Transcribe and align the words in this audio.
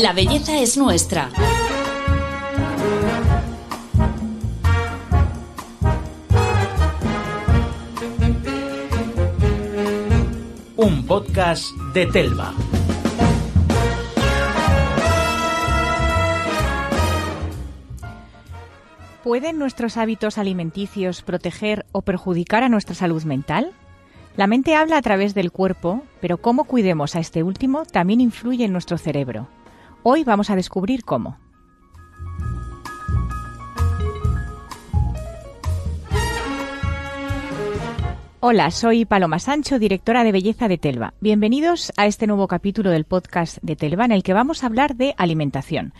La 0.00 0.14
belleza 0.14 0.58
es 0.58 0.78
nuestra. 0.78 1.28
Un 10.76 11.06
podcast 11.06 11.66
de 11.92 12.06
Telva. 12.06 12.54
¿Pueden 19.22 19.58
nuestros 19.58 19.98
hábitos 19.98 20.38
alimenticios 20.38 21.20
proteger 21.20 21.84
o 21.92 22.00
perjudicar 22.00 22.62
a 22.62 22.70
nuestra 22.70 22.94
salud 22.94 23.22
mental? 23.24 23.74
La 24.38 24.46
mente 24.46 24.74
habla 24.74 24.96
a 24.96 25.02
través 25.02 25.34
del 25.34 25.52
cuerpo, 25.52 26.00
pero 26.22 26.38
cómo 26.38 26.64
cuidemos 26.64 27.14
a 27.14 27.20
este 27.20 27.42
último 27.42 27.84
también 27.84 28.22
influye 28.22 28.64
en 28.64 28.72
nuestro 28.72 28.96
cerebro. 28.96 29.48
Hoy 30.04 30.24
vamos 30.24 30.50
a 30.50 30.56
descubrir 30.56 31.04
cómo. 31.04 31.38
Hola, 38.40 38.72
soy 38.72 39.04
Paloma 39.04 39.38
Sancho, 39.38 39.78
directora 39.78 40.24
de 40.24 40.32
Belleza 40.32 40.66
de 40.66 40.76
Telva. 40.76 41.14
Bienvenidos 41.20 41.92
a 41.96 42.06
este 42.06 42.26
nuevo 42.26 42.48
capítulo 42.48 42.90
del 42.90 43.04
podcast 43.04 43.58
de 43.62 43.76
Telva 43.76 44.04
en 44.04 44.10
el 44.10 44.24
que 44.24 44.32
vamos 44.32 44.64
a 44.64 44.66
hablar 44.66 44.96
de 44.96 45.14
alimentación. 45.18 45.94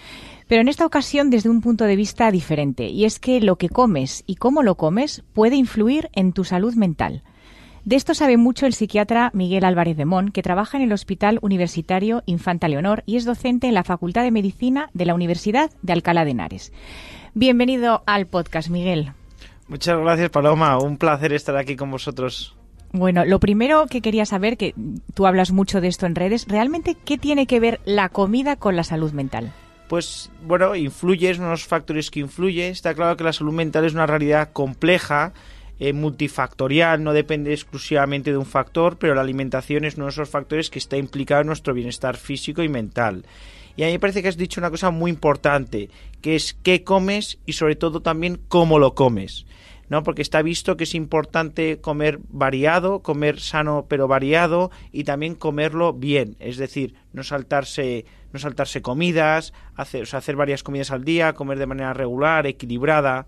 Pero 0.49 0.63
en 0.63 0.67
esta 0.67 0.85
ocasión 0.85 1.31
desde 1.31 1.49
un 1.49 1.61
punto 1.61 1.85
de 1.85 1.95
vista 1.95 2.33
diferente, 2.33 2.89
y 2.89 3.05
es 3.05 3.21
que 3.21 3.41
lo 3.41 3.55
que 3.55 3.69
comes 3.69 4.25
y 4.27 4.35
cómo 4.35 4.65
lo 4.65 4.75
comes 4.75 5.23
puede 5.33 5.55
influir 5.55 6.11
en 6.13 6.33
tu 6.33 6.43
salud 6.43 6.75
mental. 6.75 7.23
De 7.85 7.97
esto 7.97 8.15
sabe 8.15 8.37
mucho 8.37 8.67
el 8.67 8.75
psiquiatra 8.75 9.33
Miguel 9.35 9.65
Álvarez 9.65 9.97
de 9.97 10.05
Mon, 10.05 10.31
que 10.31 10.43
trabaja 10.43 10.77
en 10.77 10.85
el 10.85 10.93
Hospital 10.93 11.41
Universitario 11.43 12.23
Infanta 12.27 12.69
Leonor 12.69 13.03
y 13.07 13.17
es 13.17 13.25
docente 13.25 13.67
en 13.67 13.75
la 13.75 13.83
Facultad 13.83 14.23
de 14.23 14.31
Medicina 14.31 14.89
de 14.95 15.05
la 15.05 15.15
Universidad 15.15 15.69
de 15.83 15.93
Alcalá 15.93 16.25
de 16.25 16.31
Henares. 16.31 16.73
Bienvenido 17.35 18.05
al 18.07 18.29
podcast, 18.29 18.69
Miguel. 18.69 19.11
Muchas 19.67 19.99
gracias, 19.99 20.31
Paloma. 20.31 20.79
Un 20.79 20.97
placer 20.97 21.33
estar 21.33 21.57
aquí 21.57 21.75
con 21.75 21.91
vosotros. 21.91 22.55
Bueno, 22.93 23.25
lo 23.25 23.41
primero 23.41 23.87
que 23.89 24.01
quería 24.01 24.27
saber, 24.27 24.57
que 24.57 24.75
tú 25.15 25.27
hablas 25.27 25.51
mucho 25.51 25.81
de 25.81 25.89
esto 25.89 26.07
en 26.07 26.15
redes, 26.15 26.47
¿realmente 26.47 26.95
qué 26.95 27.19
tiene 27.19 27.49
que 27.49 27.59
ver 27.59 27.81
la 27.85 28.11
comida 28.11 28.55
con 28.55 28.77
la 28.77 28.85
salud 28.85 29.11
mental? 29.11 29.53
Pues 29.89 30.31
bueno, 30.47 30.77
influye, 30.77 31.31
es 31.31 31.39
uno 31.39 31.49
de 31.49 31.55
los 31.55 31.67
factores 31.67 32.13
que 32.13 32.21
influye. 32.21 32.69
Está 32.69 32.95
claro 32.95 33.17
que 33.17 33.25
la 33.25 33.33
salud 33.33 33.53
mental 33.53 33.85
es 33.87 33.95
una 33.95 34.07
realidad 34.07 34.53
compleja, 34.53 35.33
eh, 35.85 35.93
multifactorial, 35.93 37.03
no 37.03 37.13
depende 37.13 37.53
exclusivamente 37.53 38.31
de 38.31 38.37
un 38.37 38.47
factor, 38.47 38.99
pero 38.99 39.17
la 39.17 39.21
alimentación 39.21 39.85
es 39.85 39.97
uno 39.97 40.05
de 40.05 40.13
esos 40.13 40.29
factores 40.29 40.71
que 40.71 40.79
está 40.79 40.97
implicado 40.97 41.41
en 41.41 41.49
nuestro 41.49 41.75
bienestar 41.75 42.17
físico 42.17 42.63
y 42.63 42.69
mental. 42.69 43.25
Y 43.75 43.83
a 43.83 43.87
mí 43.87 43.93
me 43.95 43.99
parece 43.99 44.23
que 44.23 44.29
has 44.29 44.37
dicho 44.37 44.61
una 44.61 44.71
cosa 44.71 44.93
muy 44.93 45.11
importante, 45.11 45.91
que 46.21 46.37
es 46.37 46.55
qué 46.63 46.85
comes 46.85 47.41
y 47.47 47.55
sobre 47.55 47.75
todo 47.75 48.01
también 48.01 48.39
cómo 48.47 48.79
lo 48.79 48.95
comes. 48.95 49.45
¿no? 49.89 50.05
Porque 50.05 50.23
está 50.23 50.41
visto 50.41 50.77
que 50.77 50.85
es 50.85 50.95
importante 50.95 51.81
comer 51.81 52.21
variado, 52.29 53.01
comer 53.01 53.41
sano 53.41 53.87
pero 53.89 54.07
variado 54.07 54.71
y 54.93 55.03
también 55.03 55.35
comerlo 55.35 55.95
bien, 55.95 56.37
es 56.39 56.59
decir, 56.59 56.95
no 57.13 57.25
saltarse, 57.25 58.07
no 58.33 58.39
saltarse 58.39 58.83
comidas, 58.83 59.53
hacer, 59.75 60.07
hacer 60.15 60.37
varias 60.37 60.63
comidas 60.63 60.93
al 60.93 61.03
día, 61.03 61.33
comer 61.33 61.59
de 61.59 61.67
manera 61.67 61.93
regular, 61.93 62.47
equilibrada 62.47 63.27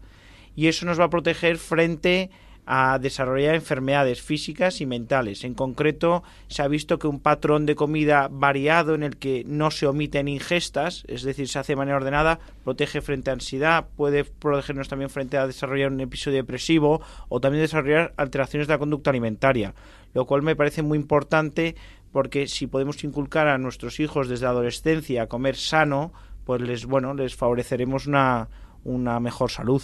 y 0.55 0.69
eso 0.69 0.87
nos 0.87 1.01
va 1.01 1.05
a 1.05 1.11
proteger 1.11 1.59
frente 1.59 2.31
a 2.67 2.99
desarrollar 2.99 3.55
enfermedades 3.55 4.23
físicas 4.23 4.81
y 4.81 4.87
mentales. 4.87 5.45
En 5.45 5.55
concreto, 5.55 6.23
se 6.49 6.63
ha 6.63 6.69
visto 6.69 6.99
que 6.99 7.07
un 7.07 7.21
patrón 7.21 7.67
de 7.67 7.75
comida 7.75 8.29
variado 8.31 8.95
en 8.95 9.03
el 9.03 9.17
que 9.17 9.45
no 9.47 9.71
se 9.71 9.87
omiten 9.87 10.29
ingestas, 10.29 11.05
es 11.09 11.23
decir, 11.23 11.49
se 11.49 11.59
hace 11.59 11.73
de 11.73 11.77
manera 11.77 11.97
ordenada, 11.97 12.41
protege 12.65 13.03
frente 13.03 13.31
a 13.31 13.35
ansiedad, 13.35 13.87
puede 13.97 14.25
protegernos 14.25 14.89
también 14.89 15.11
frente 15.11 15.37
a 15.37 15.47
desarrollar 15.47 15.93
un 15.93 16.01
episodio 16.01 16.39
depresivo 16.39 17.03
o 17.29 17.41
también 17.41 17.63
desarrollar 17.63 18.15
alteraciones 18.17 18.67
de 18.67 18.75
la 18.75 18.79
conducta 18.79 19.11
alimentaria, 19.11 19.75
lo 20.15 20.25
cual 20.25 20.43
me 20.43 20.57
parece 20.57 20.83
muy 20.83 20.97
importante 20.97 21.75
porque 22.13 22.47
si 22.47 22.67
podemos 22.67 23.03
inculcar 23.05 23.49
a 23.49 23.59
nuestros 23.59 23.99
hijos 24.01 24.29
desde 24.29 24.45
la 24.45 24.51
adolescencia 24.51 25.23
a 25.23 25.27
comer 25.27 25.57
sano, 25.57 26.13
pues 26.45 26.63
les 26.63 26.87
bueno, 26.87 27.13
les 27.13 27.35
favoreceremos 27.35 28.07
una 28.07 28.49
una 28.85 29.21
mejor 29.21 29.51
salud. 29.51 29.83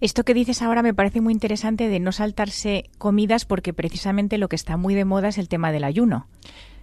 Esto 0.00 0.24
que 0.24 0.34
dices 0.34 0.62
ahora 0.62 0.82
me 0.82 0.94
parece 0.94 1.20
muy 1.20 1.32
interesante 1.32 1.88
de 1.88 2.00
no 2.00 2.12
saltarse 2.12 2.90
comidas 2.98 3.44
porque 3.44 3.72
precisamente 3.72 4.38
lo 4.38 4.48
que 4.48 4.56
está 4.56 4.76
muy 4.76 4.94
de 4.94 5.04
moda 5.04 5.28
es 5.28 5.38
el 5.38 5.48
tema 5.48 5.72
del 5.72 5.84
ayuno 5.84 6.26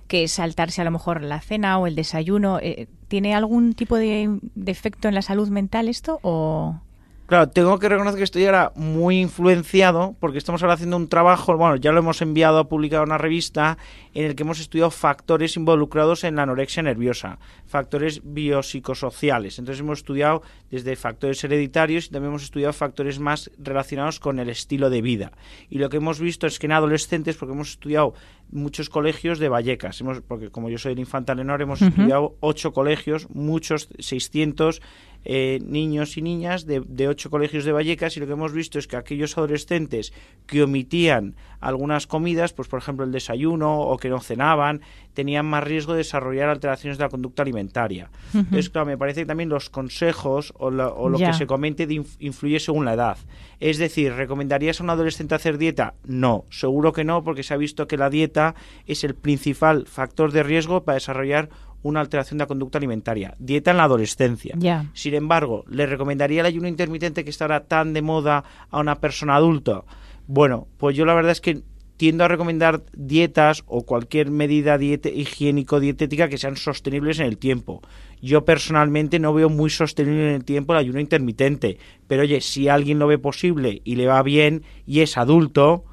que 0.07 0.23
es 0.23 0.31
saltarse 0.31 0.81
a 0.81 0.85
lo 0.85 0.91
mejor 0.91 1.21
la 1.21 1.41
cena 1.41 1.77
o 1.79 1.85
el 1.85 1.95
desayuno. 1.95 2.59
Eh, 2.61 2.87
¿Tiene 3.09 3.35
algún 3.35 3.73
tipo 3.73 3.97
de, 3.97 4.39
de, 4.55 4.71
efecto 4.71 5.09
en 5.09 5.15
la 5.15 5.21
salud 5.21 5.49
mental 5.49 5.89
esto 5.89 6.19
o...? 6.21 6.79
Claro, 7.27 7.49
tengo 7.49 7.77
que 7.77 7.89
reconocer 7.89 8.19
que 8.19 8.23
estoy 8.23 8.45
ahora 8.45 8.71
muy 8.77 9.19
influenciado 9.19 10.15
porque 10.17 10.37
estamos 10.37 10.63
ahora 10.63 10.75
haciendo 10.75 10.95
un 10.95 11.09
trabajo, 11.09 11.57
bueno, 11.57 11.75
ya 11.75 11.91
lo 11.91 11.99
hemos 11.99 12.21
enviado 12.21 12.57
a 12.57 12.69
publicar 12.69 13.03
una 13.03 13.17
revista 13.17 13.77
en 14.13 14.23
el 14.23 14.35
que 14.35 14.43
hemos 14.43 14.61
estudiado 14.61 14.91
factores 14.91 15.57
involucrados 15.57 16.23
en 16.23 16.37
la 16.37 16.43
anorexia 16.43 16.83
nerviosa, 16.83 17.37
factores 17.65 18.21
biopsicosociales. 18.23 19.59
Entonces 19.59 19.81
hemos 19.81 19.99
estudiado 19.99 20.41
desde 20.71 20.95
factores 20.95 21.43
hereditarios 21.43 22.05
y 22.05 22.11
también 22.11 22.29
hemos 22.29 22.43
estudiado 22.43 22.71
factores 22.71 23.19
más 23.19 23.51
relacionados 23.57 24.21
con 24.21 24.39
el 24.39 24.49
estilo 24.49 24.89
de 24.89 25.01
vida. 25.01 25.33
Y 25.69 25.79
lo 25.79 25.89
que 25.89 25.97
hemos 25.97 26.21
visto 26.21 26.47
es 26.47 26.59
que 26.59 26.67
en 26.67 26.71
adolescentes, 26.71 27.35
porque 27.35 27.53
hemos 27.53 27.71
estudiado 27.71 28.13
muchos 28.51 28.89
colegios 28.89 29.37
de 29.39 29.49
Vallecas, 29.49 29.99
hemos, 29.99 30.21
porque 30.21 30.49
como 30.49 30.69
yo 30.69 30.77
soy 30.77 30.91
del 30.93 30.99
Infanta 30.99 31.35
Lenor, 31.35 31.61
hemos 31.61 31.81
estudiado 31.81 32.37
ocho 32.39 32.71
colegios, 32.71 33.29
muchos, 33.31 33.89
600 33.99 34.81
eh, 35.25 35.59
niños 35.65 36.17
y 36.17 36.21
niñas 36.21 36.65
de, 36.65 36.81
de, 36.87 37.07
ocho 37.07 37.29
colegios 37.29 37.65
de 37.65 37.71
Vallecas 37.71 38.15
y 38.15 38.19
lo 38.19 38.27
que 38.27 38.33
hemos 38.33 38.53
visto 38.53 38.79
es 38.79 38.87
que 38.87 38.95
aquellos 38.95 39.37
adolescentes 39.37 40.13
que 40.45 40.63
omitían 40.63 41.35
algunas 41.59 42.07
comidas, 42.07 42.53
pues 42.53 42.67
por 42.67 42.79
ejemplo 42.79 43.05
el 43.05 43.11
desayuno 43.11 43.81
o 43.81 43.97
que 43.97 44.09
no 44.09 44.19
cenaban, 44.19 44.81
tenían 45.13 45.45
más 45.47 45.63
riesgo 45.63 45.93
de 45.93 45.99
desarrollar 45.99 46.49
alteraciones 46.49 46.97
de 46.97 47.03
la 47.03 47.09
conducta 47.09 47.41
alimentaria. 47.41 48.11
Entonces, 48.33 48.69
claro, 48.69 48.85
me 48.85 48.97
parece 48.97 49.21
que 49.21 49.25
también 49.25 49.49
los 49.49 49.69
consejos 49.69 50.53
o, 50.57 50.69
la, 50.69 50.89
o 50.89 51.09
lo 51.09 51.17
que 51.17 51.33
se 51.33 51.47
comente 51.47 51.87
influye 52.19 52.59
según 52.59 52.85
la 52.85 52.93
edad. 52.93 53.17
Es 53.59 53.79
decir, 53.79 54.13
¿recomendarías 54.13 54.79
a 54.79 54.83
un 54.83 54.91
adolescente 54.91 55.33
hacer 55.33 55.57
dieta? 55.57 55.95
No, 56.05 56.45
seguro 56.51 56.93
que 56.93 57.03
no, 57.03 57.23
porque 57.23 57.41
se 57.41 57.55
ha 57.55 57.57
visto 57.57 57.87
que 57.87 57.97
la 57.97 58.11
dieta 58.11 58.53
es 58.85 59.03
el 59.03 59.15
principal 59.15 59.87
factor 59.87 60.31
de 60.31 60.43
riesgo 60.43 60.83
para 60.83 60.97
desarrollar 60.97 61.49
una 61.83 61.99
alteración 62.01 62.37
de 62.37 62.43
la 62.43 62.47
conducta 62.47 62.77
alimentaria. 62.77 63.33
Dieta 63.39 63.71
en 63.71 63.77
la 63.77 63.83
adolescencia. 63.83 64.55
Yeah. 64.59 64.89
Sin 64.93 65.13
embargo, 65.13 65.63
¿le 65.69 65.85
recomendaría 65.85 66.41
el 66.41 66.47
ayuno 66.47 66.67
intermitente 66.67 67.23
que 67.23 67.29
está 67.29 67.45
ahora 67.45 67.65
tan 67.65 67.93
de 67.93 68.01
moda 68.01 68.43
a 68.69 68.79
una 68.79 68.95
persona 68.95 69.35
adulta? 69.35 69.83
Bueno, 70.27 70.67
pues 70.77 70.95
yo 70.95 71.05
la 71.05 71.13
verdad 71.13 71.31
es 71.31 71.41
que 71.41 71.61
tiendo 71.97 72.23
a 72.23 72.27
recomendar 72.27 72.83
dietas 72.93 73.63
o 73.65 73.83
cualquier 73.83 74.29
medida 74.29 74.77
higiénico-dietética 74.77 76.29
que 76.29 76.37
sean 76.37 76.55
sostenibles 76.55 77.19
en 77.19 77.25
el 77.25 77.37
tiempo. 77.37 77.81
Yo 78.21 78.45
personalmente 78.45 79.19
no 79.19 79.33
veo 79.33 79.49
muy 79.49 79.69
sostenible 79.69 80.29
en 80.29 80.35
el 80.35 80.45
tiempo 80.45 80.73
el 80.73 80.79
ayuno 80.79 80.99
intermitente, 80.99 81.79
pero 82.07 82.21
oye, 82.21 82.41
si 82.41 82.69
alguien 82.69 82.99
lo 82.99 83.07
ve 83.07 83.17
posible 83.17 83.81
y 83.83 83.95
le 83.95 84.05
va 84.05 84.21
bien 84.21 84.63
y 84.85 85.01
es 85.01 85.17
adulto, 85.17 85.85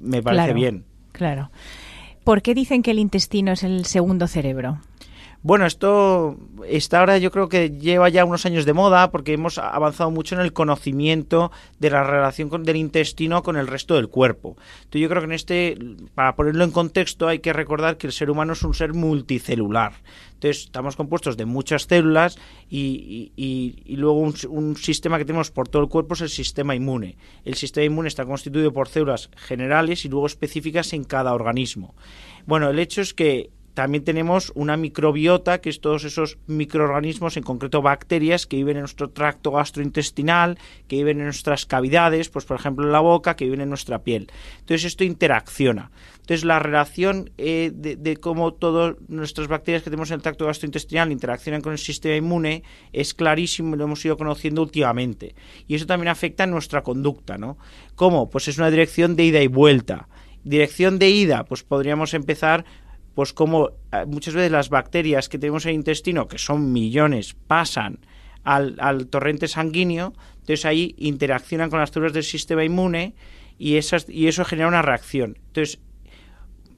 me 0.00 0.22
parece 0.22 0.44
claro, 0.44 0.54
bien. 0.54 0.84
Claro. 1.12 1.50
¿Por 2.22 2.42
qué 2.42 2.54
dicen 2.54 2.82
que 2.82 2.90
el 2.90 2.98
intestino 2.98 3.52
es 3.52 3.62
el 3.62 3.86
segundo 3.86 4.26
cerebro? 4.26 4.80
Bueno, 5.42 5.64
esto 5.64 6.36
está 6.68 7.00
ahora 7.00 7.16
yo 7.16 7.30
creo 7.30 7.48
que 7.48 7.70
lleva 7.70 8.10
ya 8.10 8.26
unos 8.26 8.44
años 8.44 8.66
de 8.66 8.74
moda 8.74 9.10
porque 9.10 9.32
hemos 9.32 9.56
avanzado 9.56 10.10
mucho 10.10 10.34
en 10.34 10.42
el 10.42 10.52
conocimiento 10.52 11.50
de 11.78 11.88
la 11.88 12.04
relación 12.04 12.62
del 12.62 12.76
intestino 12.76 13.42
con 13.42 13.56
el 13.56 13.66
resto 13.66 13.94
del 13.94 14.08
cuerpo. 14.08 14.58
Entonces 14.80 15.00
yo 15.00 15.08
creo 15.08 15.22
que 15.22 15.26
en 15.26 15.32
este, 15.32 15.78
para 16.14 16.36
ponerlo 16.36 16.62
en 16.62 16.70
contexto, 16.70 17.26
hay 17.26 17.38
que 17.38 17.54
recordar 17.54 17.96
que 17.96 18.06
el 18.06 18.12
ser 18.12 18.30
humano 18.30 18.52
es 18.52 18.62
un 18.62 18.74
ser 18.74 18.92
multicelular. 18.92 19.94
Entonces 20.34 20.64
estamos 20.64 20.96
compuestos 20.96 21.38
de 21.38 21.46
muchas 21.46 21.84
células 21.84 22.38
y, 22.68 23.32
y, 23.34 23.82
y 23.86 23.96
luego 23.96 24.18
un, 24.18 24.76
sistema 24.76 25.16
que 25.16 25.24
tenemos 25.24 25.50
por 25.50 25.68
todo 25.68 25.80
el 25.80 25.88
cuerpo 25.88 26.12
es 26.14 26.20
el 26.20 26.28
sistema 26.28 26.74
inmune. 26.74 27.16
El 27.46 27.54
sistema 27.54 27.86
inmune 27.86 28.08
está 28.08 28.26
constituido 28.26 28.74
por 28.74 28.88
células 28.88 29.30
generales 29.36 30.04
y 30.04 30.10
luego 30.10 30.26
específicas 30.26 30.92
en 30.92 31.04
cada 31.04 31.32
organismo. 31.32 31.94
Bueno, 32.44 32.68
el 32.68 32.78
hecho 32.78 33.00
es 33.00 33.14
que 33.14 33.50
también 33.74 34.04
tenemos 34.04 34.52
una 34.54 34.76
microbiota, 34.76 35.60
que 35.60 35.70
es 35.70 35.80
todos 35.80 36.04
esos 36.04 36.38
microorganismos, 36.46 37.36
en 37.36 37.42
concreto 37.42 37.82
bacterias, 37.82 38.46
que 38.46 38.56
viven 38.56 38.76
en 38.76 38.82
nuestro 38.82 39.10
tracto 39.10 39.52
gastrointestinal, 39.52 40.58
que 40.88 40.96
viven 40.96 41.18
en 41.18 41.24
nuestras 41.24 41.66
cavidades, 41.66 42.28
pues 42.28 42.44
por 42.44 42.58
ejemplo 42.58 42.84
en 42.84 42.92
la 42.92 43.00
boca, 43.00 43.36
que 43.36 43.44
viven 43.44 43.60
en 43.60 43.68
nuestra 43.68 44.00
piel. 44.00 44.30
Entonces 44.60 44.86
esto 44.86 45.04
interacciona. 45.04 45.90
Entonces 46.14 46.44
la 46.44 46.58
relación 46.58 47.30
eh, 47.38 47.70
de, 47.74 47.96
de, 47.96 48.16
cómo 48.16 48.54
todas 48.54 48.96
nuestras 49.08 49.48
bacterias 49.48 49.82
que 49.82 49.90
tenemos 49.90 50.10
en 50.10 50.16
el 50.16 50.22
tracto 50.22 50.46
gastrointestinal 50.46 51.10
interaccionan 51.10 51.60
con 51.60 51.72
el 51.72 51.78
sistema 51.78 52.16
inmune 52.16 52.62
es 52.92 53.14
clarísimo 53.14 53.74
y 53.74 53.78
lo 53.78 53.84
hemos 53.84 54.04
ido 54.04 54.16
conociendo 54.16 54.62
últimamente. 54.62 55.34
Y 55.66 55.74
eso 55.74 55.86
también 55.86 56.08
afecta 56.08 56.44
a 56.44 56.46
nuestra 56.46 56.82
conducta, 56.82 57.38
¿no? 57.38 57.56
¿Cómo? 57.94 58.30
Pues 58.30 58.48
es 58.48 58.58
una 58.58 58.70
dirección 58.70 59.16
de 59.16 59.24
ida 59.24 59.42
y 59.42 59.46
vuelta. 59.46 60.08
Dirección 60.44 60.98
de 60.98 61.10
ida, 61.10 61.44
pues 61.44 61.62
podríamos 61.62 62.14
empezar 62.14 62.64
pues 63.14 63.32
como 63.32 63.70
eh, 63.92 64.04
muchas 64.06 64.34
veces 64.34 64.50
las 64.50 64.68
bacterias 64.68 65.28
que 65.28 65.38
tenemos 65.38 65.64
en 65.64 65.70
el 65.70 65.74
intestino, 65.76 66.28
que 66.28 66.38
son 66.38 66.72
millones, 66.72 67.36
pasan 67.46 67.98
al, 68.44 68.76
al 68.78 69.06
torrente 69.08 69.48
sanguíneo, 69.48 70.14
entonces 70.34 70.64
ahí 70.64 70.94
interaccionan 70.98 71.70
con 71.70 71.80
las 71.80 71.90
células 71.90 72.12
del 72.12 72.24
sistema 72.24 72.64
inmune 72.64 73.14
y, 73.58 73.76
esas, 73.76 74.08
y 74.08 74.28
eso 74.28 74.44
genera 74.44 74.68
una 74.68 74.82
reacción. 74.82 75.36
Entonces, 75.48 75.80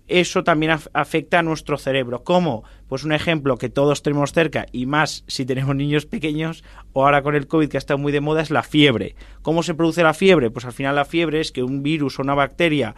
eso 0.08 0.44
también 0.44 0.76
afecta 0.92 1.38
a 1.38 1.42
nuestro 1.42 1.78
cerebro. 1.78 2.22
¿Cómo? 2.24 2.64
Pues 2.88 3.04
un 3.04 3.12
ejemplo 3.12 3.56
que 3.56 3.70
todos 3.70 4.02
tenemos 4.02 4.32
cerca 4.32 4.66
y 4.72 4.86
más 4.86 5.24
si 5.26 5.46
tenemos 5.46 5.74
niños 5.74 6.06
pequeños 6.06 6.64
o 6.92 7.04
ahora 7.04 7.22
con 7.22 7.34
el 7.34 7.46
COVID 7.46 7.68
que 7.68 7.76
ha 7.76 7.78
estado 7.78 7.98
muy 7.98 8.12
de 8.12 8.20
moda 8.20 8.42
es 8.42 8.50
la 8.50 8.62
fiebre. 8.62 9.14
¿Cómo 9.42 9.62
se 9.62 9.74
produce 9.74 10.02
la 10.02 10.12
fiebre? 10.12 10.50
Pues 10.50 10.64
al 10.64 10.72
final 10.72 10.96
la 10.96 11.04
fiebre 11.04 11.40
es 11.40 11.52
que 11.52 11.62
un 11.62 11.82
virus 11.82 12.18
o 12.18 12.22
una 12.22 12.34
bacteria 12.34 12.94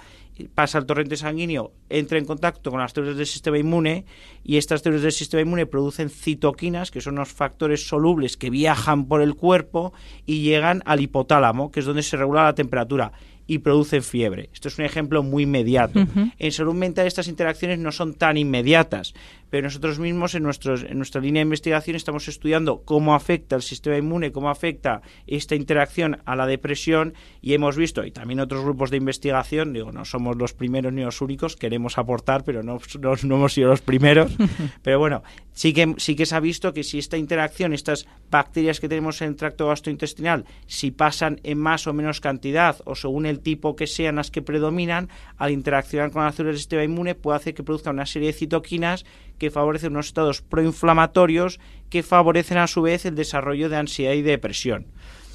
pasa 0.55 0.79
al 0.79 0.87
torrente 0.87 1.17
sanguíneo, 1.17 1.73
entra 1.89 2.19
en 2.19 2.25
contacto 2.25 2.71
con 2.71 2.81
las 2.81 2.93
células 2.93 3.17
del 3.17 3.27
sistema 3.27 3.59
inmune 3.59 4.05
y 4.43 4.57
estas 4.57 4.83
células 4.83 5.03
del 5.03 5.13
sistema 5.13 5.43
inmune 5.43 5.67
producen 5.67 6.11
citoquinas, 6.11 6.91
que 6.91 7.01
son 7.01 7.15
unos 7.15 7.33
factores 7.33 7.87
solubles 7.87 8.37
que 8.37 8.51
viajan 8.51 9.07
por 9.07 9.23
el 9.23 9.35
cuerpo 9.35 9.93
y 10.27 10.43
llegan 10.43 10.83
al 10.87 11.01
hipotálamo, 11.01 11.71
que 11.71 11.81
es 11.81 11.87
donde 11.87 12.03
se 12.03 12.17
regula 12.17 12.45
la 12.45 12.55
temperatura 12.55 13.13
y 13.47 13.59
producen 13.59 14.03
fiebre. 14.03 14.49
Esto 14.53 14.69
es 14.69 14.79
un 14.79 14.85
ejemplo 14.85 15.23
muy 15.23 15.43
inmediato. 15.43 16.01
En 16.39 16.53
salud 16.53 16.75
mental 16.75 17.07
estas 17.07 17.29
interacciones 17.29 17.79
no 17.79 17.93
son 17.93 18.15
tan 18.15 18.37
inmediatas, 18.37 19.15
pero 19.55 19.69
nosotros 19.69 20.01
mismos 20.01 20.35
en, 20.35 20.43
nuestros, 20.43 20.83
en 20.83 20.97
nuestra 20.97 21.21
línea 21.21 21.39
de 21.39 21.45
investigación 21.45 21.95
estamos 21.95 22.27
estudiando 22.27 22.83
cómo 22.85 23.15
afecta 23.15 23.55
el 23.55 23.63
sistema 23.63 23.97
inmune, 23.97 24.33
cómo 24.33 24.51
afecta 24.51 25.01
esta 25.29 25.55
interacción 25.55 26.19
a 26.25 26.35
la 26.35 26.45
depresión 26.49 27.15
y 27.41 27.55
hemos 27.55 27.77
visto, 27.77 28.05
y 28.05 28.11
también 28.11 28.41
otros 28.41 28.65
grupos 28.65 28.91
de 28.91 28.97
investigación, 28.97 29.73
digo, 29.73 29.93
no 29.93 30.05
somos 30.05 30.37
los 30.37 30.55
primeros 30.55 30.93
ni 30.93 31.03
los 31.03 31.21
únicos, 31.21 31.55
queremos 31.55 31.99
aportar, 31.99 32.43
pero 32.43 32.65
no, 32.65 32.81
no, 32.99 33.15
no 33.23 33.35
hemos 33.37 33.53
sido 33.53 33.69
los 33.69 33.81
primeros, 33.81 34.33
pero 34.83 34.99
bueno, 34.99 35.23
sí 35.53 35.73
que, 35.73 35.95
sí 35.99 36.17
que 36.17 36.27
se 36.27 36.35
ha 36.35 36.41
visto 36.41 36.73
que 36.73 36.83
si 36.83 36.99
esta 36.99 37.17
interacción, 37.17 37.73
estas 37.73 38.09
bacterias 38.33 38.81
que 38.81 38.89
tenemos 38.89 39.23
en 39.23 39.29
el 39.29 39.37
tracto 39.37 39.69
gastrointestinal, 39.69 40.47
si 40.67 40.91
pasan 40.91 41.39
en 41.45 41.59
más 41.59 41.87
o 41.87 41.93
menos 41.93 42.21
cantidad 42.21 42.79
o 42.87 42.97
según 42.97 43.25
el 43.25 43.39
tipo 43.39 43.77
que 43.77 43.87
sean 43.87 44.17
las 44.17 44.33
que 44.33 44.43
predominan, 44.43 45.11
al 45.37 45.53
interaccionar 45.53 46.11
con 46.11 46.25
las 46.25 46.35
células 46.35 46.55
del 46.55 46.59
sistema 46.59 46.83
inmune 46.83 47.15
puede 47.15 47.37
hacer 47.37 47.55
que 47.55 47.63
produzca 47.63 47.91
una 47.91 48.05
serie 48.05 48.33
de 48.33 48.39
citoquinas 48.39 49.05
que 49.39 49.44
favorecen 49.51 49.93
unos 49.93 50.07
estados 50.07 50.43
proinflamatorios 50.43 51.61
que 51.91 52.03
favorecen 52.03 52.59
a 52.59 52.67
su 52.67 52.83
vez 52.83 53.05
el 53.05 53.15
desarrollo 53.15 53.69
de 53.69 53.77
ansiedad 53.77 54.15
y 54.15 54.23
depresión. 54.23 54.87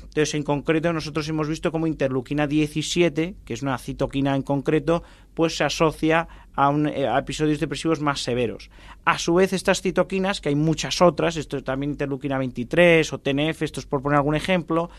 Entonces, 0.09 0.33
en 0.33 0.43
concreto, 0.43 0.91
nosotros 0.91 1.29
hemos 1.29 1.47
visto 1.47 1.71
como 1.71 1.85
interleuquina 1.85 2.47
17, 2.47 3.35
que 3.45 3.53
es 3.53 3.61
una 3.61 3.77
citoquina 3.77 4.35
en 4.35 4.41
concreto, 4.41 5.03
pues 5.35 5.55
se 5.55 5.63
asocia 5.63 6.27
eh, 6.57 7.07
a, 7.07 7.19
episodios 7.19 7.59
depresivos 7.59 8.01
más 8.01 8.23
severos. 8.23 8.71
A 9.05 9.19
su 9.19 9.35
vez, 9.35 9.53
estas 9.53 9.81
citoquinas, 9.81 10.41
que 10.41 10.49
hay 10.49 10.55
muchas 10.55 10.99
otras, 11.01 11.37
esto 11.37 11.57
es 11.57 11.63
también 11.63 11.91
interleuquina 11.91 12.39
23 12.39 13.13
o 13.13 13.19
TNF, 13.19 13.61
esto 13.61 13.79
es 13.79 13.85
por 13.85 14.01
poner 14.01 14.17
algún 14.17 14.35
ejemplo, 14.35 14.89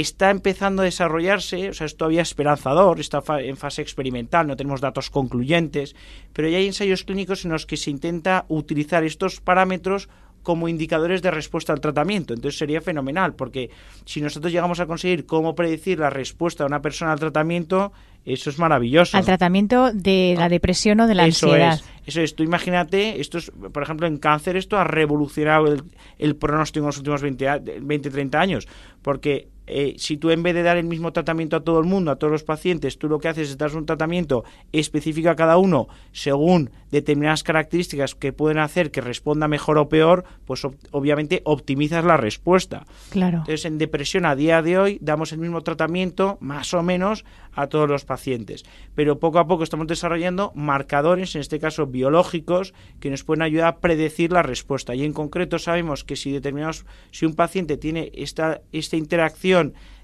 está 0.00 0.30
empezando 0.30 0.82
a 0.82 0.84
desarrollarse, 0.84 1.70
o 1.70 1.74
sea, 1.74 1.86
es 1.86 1.96
todavía 1.96 2.22
esperanzador, 2.22 3.00
está 3.00 3.22
en 3.40 3.56
fase 3.56 3.82
experimental, 3.82 4.46
no 4.46 4.56
tenemos 4.56 4.80
datos 4.80 5.10
concluyentes, 5.10 5.94
pero 6.32 6.48
ya 6.48 6.58
hay 6.58 6.66
ensayos 6.66 7.04
clínicos 7.04 7.44
en 7.44 7.52
los 7.52 7.66
que 7.66 7.76
se 7.76 7.90
intenta 7.90 8.44
utilizar 8.48 9.04
estos 9.04 9.40
parámetros 9.40 10.08
como 10.42 10.68
indicadores 10.68 11.22
de 11.22 11.30
respuesta 11.30 11.72
al 11.72 11.80
tratamiento. 11.80 12.34
Entonces 12.34 12.58
sería 12.58 12.80
fenomenal, 12.80 13.34
porque 13.34 13.70
si 14.04 14.20
nosotros 14.20 14.52
llegamos 14.52 14.80
a 14.80 14.86
conseguir 14.86 15.24
cómo 15.24 15.54
predecir 15.54 15.98
la 15.98 16.10
respuesta 16.10 16.64
de 16.64 16.68
una 16.68 16.82
persona 16.82 17.12
al 17.12 17.20
tratamiento, 17.20 17.92
eso 18.24 18.50
es 18.50 18.58
maravilloso. 18.58 19.16
Al 19.16 19.24
tratamiento 19.24 19.92
de 19.92 20.34
la 20.36 20.48
depresión 20.48 21.00
o 21.00 21.06
de 21.06 21.14
la 21.14 21.26
eso 21.26 21.46
ansiedad. 21.46 21.74
Es, 21.74 22.08
eso 22.08 22.20
es. 22.20 22.34
Tú 22.34 22.42
imagínate, 22.42 23.20
esto 23.20 23.38
es, 23.38 23.50
por 23.50 23.82
ejemplo, 23.82 24.06
en 24.06 24.18
cáncer 24.18 24.56
esto 24.56 24.76
ha 24.76 24.84
revolucionado 24.84 25.66
el, 25.66 25.82
el 26.18 26.36
pronóstico 26.36 26.84
en 26.84 26.88
los 26.88 26.98
últimos 26.98 27.22
20, 27.22 27.60
20 27.80 28.10
30 28.10 28.40
años, 28.40 28.68
porque 29.02 29.48
eh, 29.66 29.94
si 29.98 30.16
tú 30.16 30.30
en 30.30 30.42
vez 30.42 30.54
de 30.54 30.62
dar 30.62 30.76
el 30.76 30.84
mismo 30.84 31.12
tratamiento 31.12 31.56
a 31.56 31.60
todo 31.60 31.78
el 31.78 31.86
mundo, 31.86 32.10
a 32.10 32.16
todos 32.16 32.32
los 32.32 32.42
pacientes, 32.42 32.98
tú 32.98 33.08
lo 33.08 33.18
que 33.18 33.28
haces 33.28 33.50
es 33.50 33.58
dar 33.58 33.74
un 33.76 33.86
tratamiento 33.86 34.44
específico 34.72 35.30
a 35.30 35.36
cada 35.36 35.56
uno 35.56 35.88
según 36.10 36.70
determinadas 36.90 37.42
características 37.42 38.14
que 38.14 38.32
pueden 38.32 38.58
hacer 38.58 38.90
que 38.90 39.00
responda 39.00 39.48
mejor 39.48 39.78
o 39.78 39.88
peor, 39.88 40.24
pues 40.44 40.64
ob 40.64 40.74
obviamente 40.90 41.40
optimizas 41.44 42.04
la 42.04 42.16
respuesta. 42.16 42.86
Claro. 43.10 43.38
Entonces, 43.38 43.64
en 43.64 43.78
depresión 43.78 44.26
a 44.26 44.36
día 44.36 44.62
de 44.62 44.78
hoy 44.78 44.98
damos 45.00 45.32
el 45.32 45.38
mismo 45.38 45.62
tratamiento, 45.62 46.38
más 46.40 46.74
o 46.74 46.82
menos, 46.82 47.24
a 47.54 47.68
todos 47.68 47.88
los 47.88 48.04
pacientes. 48.04 48.64
Pero 48.94 49.18
poco 49.18 49.38
a 49.38 49.46
poco 49.46 49.62
estamos 49.62 49.86
desarrollando 49.86 50.52
marcadores, 50.54 51.34
en 51.34 51.40
este 51.40 51.58
caso 51.58 51.86
biológicos, 51.86 52.74
que 53.00 53.10
nos 53.10 53.24
pueden 53.24 53.42
ayudar 53.42 53.68
a 53.68 53.76
predecir 53.78 54.32
la 54.32 54.42
respuesta. 54.42 54.94
Y 54.94 55.04
en 55.04 55.12
concreto 55.12 55.58
sabemos 55.58 56.04
que 56.04 56.16
si 56.16 56.32
determinados, 56.32 56.84
si 57.10 57.26
un 57.26 57.34
paciente 57.34 57.76
tiene 57.76 58.10
esta, 58.14 58.60
esta 58.72 58.96
interacción 58.96 59.51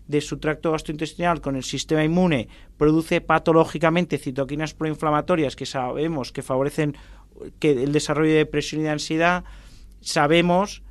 de 0.06 0.20
su 0.20 0.38
tracto 0.38 0.72
gastrointestinal 0.72 1.40
con 1.40 1.54
el 1.54 1.62
sistema 1.62 2.02
inmune 2.02 2.48
produce 2.76 3.20
patológicamente 3.20 4.18
citoquinas 4.18 4.74
proinflamatorias 4.74 5.54
que 5.54 5.66
sabemos 5.66 6.32
que 6.32 6.42
favorecen 6.42 6.96
que 7.58 7.70
el 7.70 7.92
desarrollo 7.92 8.32
de 8.32 8.38
depresión 8.38 8.80
y 8.80 8.84
de 8.84 8.90
ansiedad, 8.90 9.44
sabemos 10.00 10.82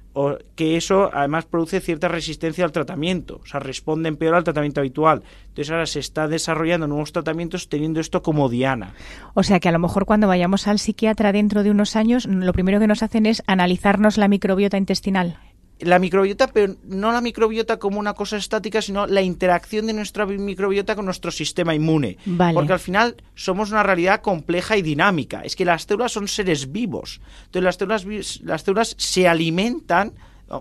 que 0.56 0.78
eso 0.78 1.12
además 1.14 1.46
produce 1.46 1.80
cierta 1.80 2.08
resistencia 2.08 2.66
al 2.66 2.72
tratamiento, 2.72 3.40
o 3.44 3.46
sea, 3.46 3.60
responden 3.60 4.16
peor 4.16 4.34
al 4.34 4.44
tratamiento 4.44 4.80
habitual. 4.80 5.22
Entonces 5.50 5.70
ahora 5.70 5.86
se 5.86 6.00
está 6.00 6.28
desarrollando 6.28 6.88
nuevos 6.88 7.12
tratamientos 7.12 7.70
teniendo 7.70 8.00
esto 8.00 8.24
como 8.24 8.50
diana. 8.50 8.94
O 9.36 9.44
sea 9.44 9.60
que 9.60 9.70
a 9.70 9.72
lo 9.72 9.78
mejor 9.78 10.06
cuando 10.06 10.28
vayamos 10.28 10.68
al 10.68 10.80
psiquiatra 10.80 11.32
dentro 11.32 11.62
de 11.62 11.70
unos 11.70 11.96
años, 11.96 12.26
lo 12.26 12.52
primero 12.52 12.80
que 12.80 12.88
nos 12.88 13.04
hacen 13.04 13.28
es 13.28 13.44
analizarnos 13.46 14.18
la 14.18 14.28
microbiota 14.28 14.78
intestinal 14.78 15.38
la 15.80 16.00
microbiota, 16.00 16.48
pero 16.48 16.76
no 16.88 17.12
la 17.12 17.22
microbiota 17.22 17.78
como 17.78 18.00
una 18.00 18.14
cosa 18.14 18.38
estática, 18.38 18.82
sino 18.82 19.06
la 19.08 19.22
interacción 19.22 19.88
de 19.88 19.94
nuestra 19.94 20.26
microbiota 20.26 20.96
con 20.96 21.06
nuestro 21.06 21.32
sistema 21.32 21.76
inmune. 21.76 22.18
Vale. 22.26 22.54
Porque 22.54 22.74
al 22.74 22.80
final 22.80 23.16
somos 23.36 23.72
una 23.72 23.84
realidad 23.84 24.22
compleja 24.22 24.78
y 24.78 24.82
dinámica. 24.82 25.42
Es 25.42 25.56
que 25.56 25.66
las 25.66 25.84
células 25.84 26.12
son 26.12 26.28
seres 26.28 26.72
vivos. 26.72 27.22
Entonces 27.46 27.64
las 27.64 27.76
células, 27.76 28.42
las 28.44 28.64
células 28.64 28.96
se 28.98 29.28
alimentan 29.28 30.14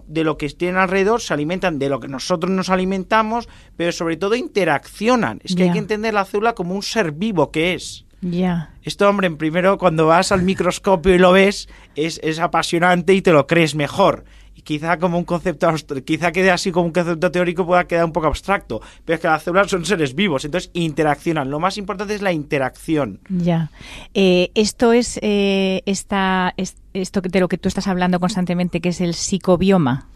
de 0.07 0.25
lo 0.25 0.37
que 0.37 0.49
tienen 0.51 0.77
alrededor, 0.77 1.21
se 1.21 1.33
alimentan 1.33 1.79
de 1.79 1.89
lo 1.89 2.01
que 2.01 2.09
nosotros 2.09 2.51
nos 2.51 2.71
alimentamos, 2.71 3.49
pero 3.77 3.93
sobre 3.93 4.17
todo 4.17 4.35
interaccionan. 4.35 5.41
Es 5.45 5.55
que 5.55 5.65
hay 5.65 5.73
que 5.73 5.79
entender 5.79 6.13
la 6.13 6.25
célula 6.25 6.55
como 6.55 6.75
un 6.75 6.83
ser 6.83 7.13
vivo 7.13 7.51
que 7.51 7.75
es. 7.75 8.05
Ya. 8.21 8.71
Esto, 8.83 9.09
hombre, 9.09 9.27
en 9.27 9.37
primero 9.37 9.79
cuando 9.79 10.07
vas 10.07 10.33
al 10.33 10.43
microscopio 10.43 11.15
y 11.15 11.19
lo 11.19 11.33
ves, 11.33 11.69
es, 11.95 12.19
es 12.25 12.41
apasionante 12.41 13.15
y 13.15 13.23
te 13.23 13.33
lo 13.33 13.47
crees 13.47 13.75
mejor. 13.75 14.25
Quizá 14.67 14.99
como 14.99 15.17
un 15.17 15.23
concepto, 15.25 15.73
quizá 16.05 16.33
quede 16.33 16.51
así 16.51 16.73
como 16.73 16.87
un 16.87 16.93
concepto 16.93 17.31
teórico 17.31 17.65
pueda 17.65 17.87
quedar 17.87 18.05
un 18.05 18.11
poco 18.11 18.27
abstracto, 18.27 18.81
pero 19.05 19.15
es 19.15 19.21
que 19.21 19.29
las 19.29 19.45
células 19.45 19.71
son 19.71 19.85
seres 19.85 20.17
vivos, 20.17 20.45
entonces 20.45 20.73
interaccionan. 20.75 21.51
Lo 21.51 21.61
más 21.61 21.79
importante 21.79 22.17
es 22.17 22.21
la 22.21 22.33
interacción. 22.33 23.21
Ya. 23.29 23.71
Eh, 24.13 24.51
esto 24.57 24.93
es, 24.93 25.21
eh, 25.23 25.83
esta, 25.87 26.53
es- 26.57 26.75
esto 26.95 27.21
de 27.21 27.39
lo 27.39 27.47
que 27.47 27.59
tú 27.59 27.69
estás 27.69 27.87
hablando 27.87 28.19
constantemente, 28.19 28.81
que 28.81 28.89
es 28.89 29.01
el 29.01 29.15
psicobioma. 29.15 30.09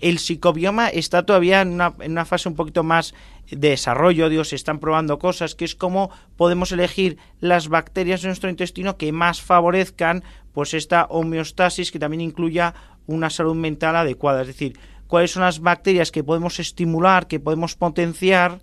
El 0.00 0.18
psicobioma 0.18 0.88
está 0.88 1.24
todavía 1.26 1.60
en 1.60 1.72
una, 1.74 1.92
en 2.00 2.12
una 2.12 2.24
fase 2.24 2.48
un 2.48 2.54
poquito 2.54 2.82
más 2.84 3.12
de 3.50 3.68
desarrollo, 3.70 4.30
dios, 4.30 4.48
se 4.48 4.56
están 4.56 4.78
probando 4.78 5.18
cosas, 5.18 5.54
que 5.54 5.66
es 5.66 5.74
cómo 5.74 6.10
podemos 6.36 6.72
elegir 6.72 7.18
las 7.40 7.68
bacterias 7.68 8.22
de 8.22 8.28
nuestro 8.28 8.48
intestino 8.48 8.96
que 8.96 9.12
más 9.12 9.42
favorezcan 9.42 10.24
pues 10.54 10.72
esta 10.74 11.04
homeostasis 11.10 11.92
que 11.92 11.98
también 11.98 12.20
incluya 12.22 12.74
una 13.08 13.30
salud 13.30 13.56
mental 13.56 13.96
adecuada, 13.96 14.42
es 14.42 14.46
decir, 14.46 14.78
cuáles 15.08 15.32
son 15.32 15.42
las 15.42 15.58
bacterias 15.58 16.12
que 16.12 16.22
podemos 16.22 16.60
estimular, 16.60 17.26
que 17.26 17.40
podemos 17.40 17.74
potenciar 17.74 18.60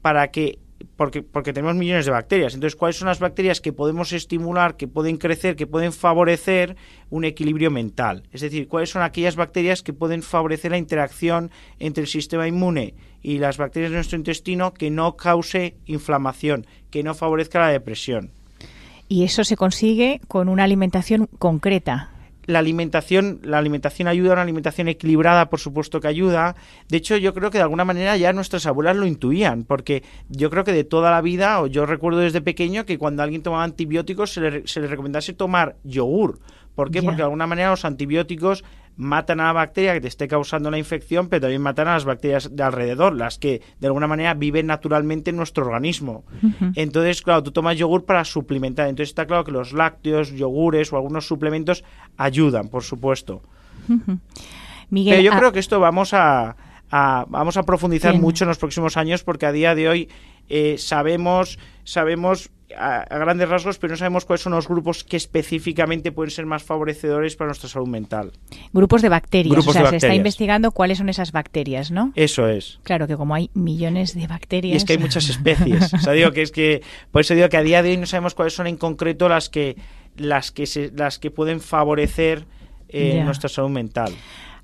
para 0.00 0.32
que 0.32 0.58
porque, 0.96 1.22
porque 1.22 1.52
tenemos 1.52 1.76
millones 1.76 2.06
de 2.06 2.10
bacterias. 2.10 2.54
Entonces, 2.54 2.74
¿cuáles 2.74 2.96
son 2.96 3.06
las 3.06 3.20
bacterias 3.20 3.60
que 3.60 3.72
podemos 3.72 4.12
estimular, 4.12 4.76
que 4.76 4.88
pueden 4.88 5.16
crecer, 5.16 5.54
que 5.54 5.66
pueden 5.66 5.92
favorecer 5.92 6.76
un 7.08 7.24
equilibrio 7.24 7.70
mental? 7.70 8.24
Es 8.32 8.40
decir, 8.40 8.66
¿cuáles 8.66 8.90
son 8.90 9.02
aquellas 9.02 9.36
bacterias 9.36 9.82
que 9.82 9.92
pueden 9.92 10.22
favorecer 10.22 10.72
la 10.72 10.78
interacción 10.78 11.52
entre 11.78 12.02
el 12.02 12.08
sistema 12.08 12.48
inmune 12.48 12.94
y 13.22 13.38
las 13.38 13.58
bacterias 13.58 13.92
de 13.92 13.98
nuestro 13.98 14.18
intestino 14.18 14.74
que 14.74 14.90
no 14.90 15.16
cause 15.16 15.76
inflamación, 15.86 16.66
que 16.90 17.02
no 17.02 17.14
favorezca 17.14 17.60
la 17.60 17.68
depresión? 17.68 18.32
Y 19.08 19.24
eso 19.24 19.44
se 19.44 19.56
consigue 19.56 20.20
con 20.26 20.48
una 20.48 20.64
alimentación 20.64 21.28
concreta. 21.38 22.11
La 22.46 22.58
alimentación, 22.58 23.40
la 23.42 23.58
alimentación 23.58 24.08
ayuda, 24.08 24.32
una 24.32 24.42
alimentación 24.42 24.88
equilibrada, 24.88 25.48
por 25.48 25.60
supuesto 25.60 26.00
que 26.00 26.08
ayuda. 26.08 26.56
De 26.88 26.96
hecho, 26.96 27.16
yo 27.16 27.34
creo 27.34 27.50
que 27.50 27.58
de 27.58 27.62
alguna 27.62 27.84
manera 27.84 28.16
ya 28.16 28.32
nuestras 28.32 28.66
abuelas 28.66 28.96
lo 28.96 29.06
intuían, 29.06 29.64
porque 29.64 30.02
yo 30.28 30.50
creo 30.50 30.64
que 30.64 30.72
de 30.72 30.84
toda 30.84 31.10
la 31.10 31.20
vida, 31.20 31.60
o 31.60 31.66
yo 31.66 31.86
recuerdo 31.86 32.20
desde 32.20 32.40
pequeño 32.40 32.84
que 32.84 32.98
cuando 32.98 33.22
alguien 33.22 33.42
tomaba 33.42 33.64
antibióticos 33.64 34.32
se 34.32 34.40
le, 34.40 34.66
se 34.66 34.80
le 34.80 34.86
recomendase 34.86 35.32
tomar 35.32 35.76
yogur. 35.84 36.40
¿Por 36.74 36.90
qué? 36.90 37.02
Porque 37.02 37.18
de 37.18 37.24
alguna 37.24 37.46
manera 37.46 37.70
los 37.70 37.84
antibióticos 37.84 38.64
matan 38.96 39.40
a 39.40 39.44
la 39.44 39.52
bacteria 39.52 39.94
que 39.94 40.00
te 40.02 40.08
esté 40.08 40.28
causando 40.28 40.70
la 40.70 40.78
infección, 40.78 41.28
pero 41.28 41.40
también 41.42 41.62
matan 41.62 41.88
a 41.88 41.94
las 41.94 42.04
bacterias 42.04 42.54
de 42.54 42.62
alrededor, 42.62 43.14
las 43.14 43.38
que 43.38 43.62
de 43.80 43.86
alguna 43.86 44.06
manera 44.06 44.34
viven 44.34 44.66
naturalmente 44.66 45.30
en 45.30 45.36
nuestro 45.36 45.64
organismo. 45.64 46.24
Entonces, 46.76 47.22
claro, 47.22 47.42
tú 47.42 47.52
tomas 47.52 47.76
yogur 47.78 48.04
para 48.04 48.24
suplementar. 48.24 48.88
Entonces 48.88 49.08
está 49.10 49.26
claro 49.26 49.44
que 49.44 49.50
los 49.52 49.72
lácteos, 49.72 50.30
yogures 50.32 50.92
o 50.92 50.96
algunos 50.96 51.26
suplementos 51.26 51.84
ayudan, 52.16 52.68
por 52.68 52.82
supuesto. 52.82 53.42
Miguel, 54.90 55.14
pero 55.16 55.22
yo 55.22 55.32
ah, 55.32 55.38
creo 55.38 55.52
que 55.52 55.58
esto 55.58 55.80
vamos 55.80 56.12
a, 56.14 56.56
a- 56.90 57.24
vamos 57.28 57.56
a 57.56 57.62
profundizar 57.62 58.12
Bien. 58.12 58.22
mucho 58.22 58.44
en 58.44 58.48
los 58.48 58.58
próximos 58.58 58.96
años 58.96 59.24
porque 59.24 59.46
a 59.46 59.52
día 59.52 59.74
de 59.74 59.88
hoy 59.88 60.08
eh, 60.48 60.76
sabemos 60.78 61.58
sabemos 61.84 62.50
a, 62.76 63.00
a 63.02 63.18
grandes 63.18 63.48
rasgos, 63.48 63.78
pero 63.78 63.92
no 63.92 63.96
sabemos 63.96 64.24
cuáles 64.24 64.42
son 64.42 64.52
los 64.52 64.68
grupos 64.68 65.04
que 65.04 65.16
específicamente 65.16 66.12
pueden 66.12 66.30
ser 66.30 66.46
más 66.46 66.62
favorecedores 66.62 67.36
para 67.36 67.48
nuestra 67.48 67.68
salud 67.68 67.88
mental. 67.88 68.32
grupos 68.72 69.02
de 69.02 69.08
bacterias. 69.08 69.52
Grupos 69.52 69.76
o 69.76 69.78
sea, 69.78 69.90
se 69.90 69.96
está 69.96 70.14
investigando 70.14 70.72
cuáles 70.72 70.98
son 70.98 71.08
esas 71.08 71.32
bacterias, 71.32 71.90
¿no? 71.90 72.12
Eso 72.14 72.48
es. 72.48 72.80
Claro 72.82 73.06
que 73.06 73.16
como 73.16 73.34
hay 73.34 73.50
millones 73.54 74.14
de 74.14 74.26
bacterias. 74.26 74.74
Y 74.74 74.76
es 74.76 74.84
que 74.84 74.94
hay 74.94 74.98
muchas 74.98 75.28
especies. 75.28 75.92
O 75.94 75.98
sea, 75.98 76.12
digo 76.12 76.32
que 76.32 76.42
es 76.42 76.52
que 76.52 76.82
por 77.10 77.20
eso 77.20 77.34
digo 77.34 77.48
que 77.48 77.56
a 77.56 77.62
día 77.62 77.82
de 77.82 77.90
hoy 77.90 77.96
no 77.96 78.06
sabemos 78.06 78.34
cuáles 78.34 78.54
son 78.54 78.66
en 78.66 78.76
concreto 78.76 79.28
las 79.28 79.48
que 79.48 79.76
las 80.16 80.50
que 80.50 80.66
se, 80.66 80.90
las 80.94 81.18
que 81.18 81.30
pueden 81.30 81.60
favorecer 81.60 82.44
eh, 82.88 83.22
nuestra 83.24 83.48
salud 83.48 83.70
mental. 83.70 84.12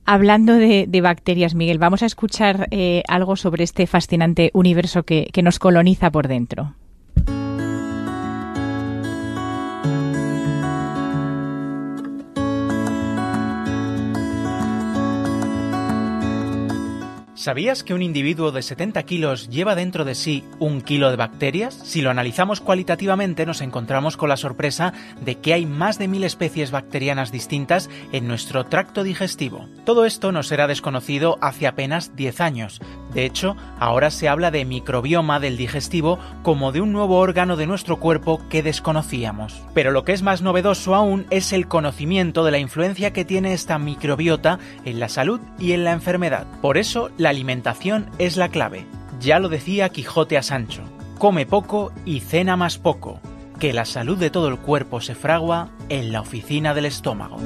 Hablando 0.05 0.55
de, 0.55 0.87
de 0.89 1.01
bacterias, 1.01 1.55
Miguel, 1.55 1.79
vamos 1.79 2.03
a 2.03 2.07
escuchar 2.07 2.69
eh, 2.71 3.03
algo 3.09 3.37
sobre 3.37 3.65
este 3.65 3.87
fascinante 3.87 4.51
universo 4.55 5.03
que, 5.03 5.29
que 5.33 5.43
nos 5.43 5.59
coloniza 5.59 6.11
por 6.11 6.29
dentro. 6.29 6.75
¿Sabías 17.49 17.83
que 17.83 17.95
un 17.95 18.03
individuo 18.03 18.53
de 18.53 18.61
70 18.61 19.03
kilos 19.05 19.49
lleva 19.49 19.75
dentro 19.75 20.05
de 20.05 20.15
sí 20.15 20.45
un 20.59 20.83
kilo 20.83 21.09
de 21.09 21.17
bacterias? 21.17 21.73
Si 21.83 22.03
lo 22.03 22.11
analizamos 22.11 22.61
cualitativamente 22.61 23.47
nos 23.47 23.63
encontramos 23.63 24.19
con 24.19 24.29
la 24.29 24.37
sorpresa 24.37 24.93
de 25.23 25.37
que 25.37 25.55
hay 25.55 25.65
más 25.65 25.99
de 25.99 26.09
mil 26.09 26.25
especies 26.25 26.71
bacterianas 26.71 27.33
distintas 27.33 27.89
en 28.13 28.29
nuestro 28.29 28.67
tracto 28.67 29.03
digestivo. 29.03 29.67
Todo 29.87 30.05
esto 30.05 30.31
nos 30.31 30.53
era 30.53 30.67
desconocido 30.67 31.39
hace 31.41 31.67
apenas 31.67 32.15
10 32.15 32.43
años. 32.43 32.83
De 33.15 33.25
hecho, 33.25 33.57
ahora 33.79 34.11
se 34.11 34.29
habla 34.29 34.51
de 34.51 34.67
microbioma 34.67 35.41
del 35.41 35.57
digestivo 35.57 36.19
como 36.43 36.73
de 36.73 36.83
un 36.83 36.93
nuevo 36.93 37.17
órgano 37.17 37.57
de 37.57 37.67
nuestro 37.67 37.99
cuerpo 37.99 38.47
que 38.51 38.63
desconocíamos. 38.63 39.63
Pero 39.73 39.91
lo 39.91 40.05
que 40.05 40.13
es 40.13 40.21
más 40.21 40.43
novedoso 40.43 40.95
aún 40.95 41.27
es 41.31 41.55
el 41.55 41.67
conocimiento 41.67 42.45
de 42.45 42.51
la 42.51 42.59
influencia 42.59 43.15
que 43.15 43.25
tiene 43.25 43.55
esta 43.55 43.79
microbiota 43.79 44.59
en 44.85 45.01
la 45.01 45.09
salud 45.09 45.41
y 45.59 45.73
en 45.73 45.85
la 45.85 45.93
enfermedad. 45.93 46.47
Por 46.61 46.77
eso, 46.77 47.11
la 47.17 47.33
alimentación 47.39 48.11
es 48.19 48.37
la 48.37 48.49
clave. 48.49 48.85
Ya 49.21 49.39
lo 49.39 49.49
decía 49.49 49.91
Quijote 49.91 50.37
a 50.37 50.43
Sancho, 50.43 50.83
come 51.19 51.47
poco 51.47 51.93
y 52.05 52.19
cena 52.19 52.57
más 52.57 52.79
poco, 52.79 53.21
que 53.61 53.73
la 53.73 53.85
salud 53.85 54.19
de 54.19 54.31
todo 54.31 54.49
el 54.49 54.59
cuerpo 54.59 55.01
se 55.01 55.15
fragua 55.15 55.71
en 55.89 56.11
la 56.11 56.21
oficina 56.21 56.75
del 56.75 56.87
estómago. 56.87 57.37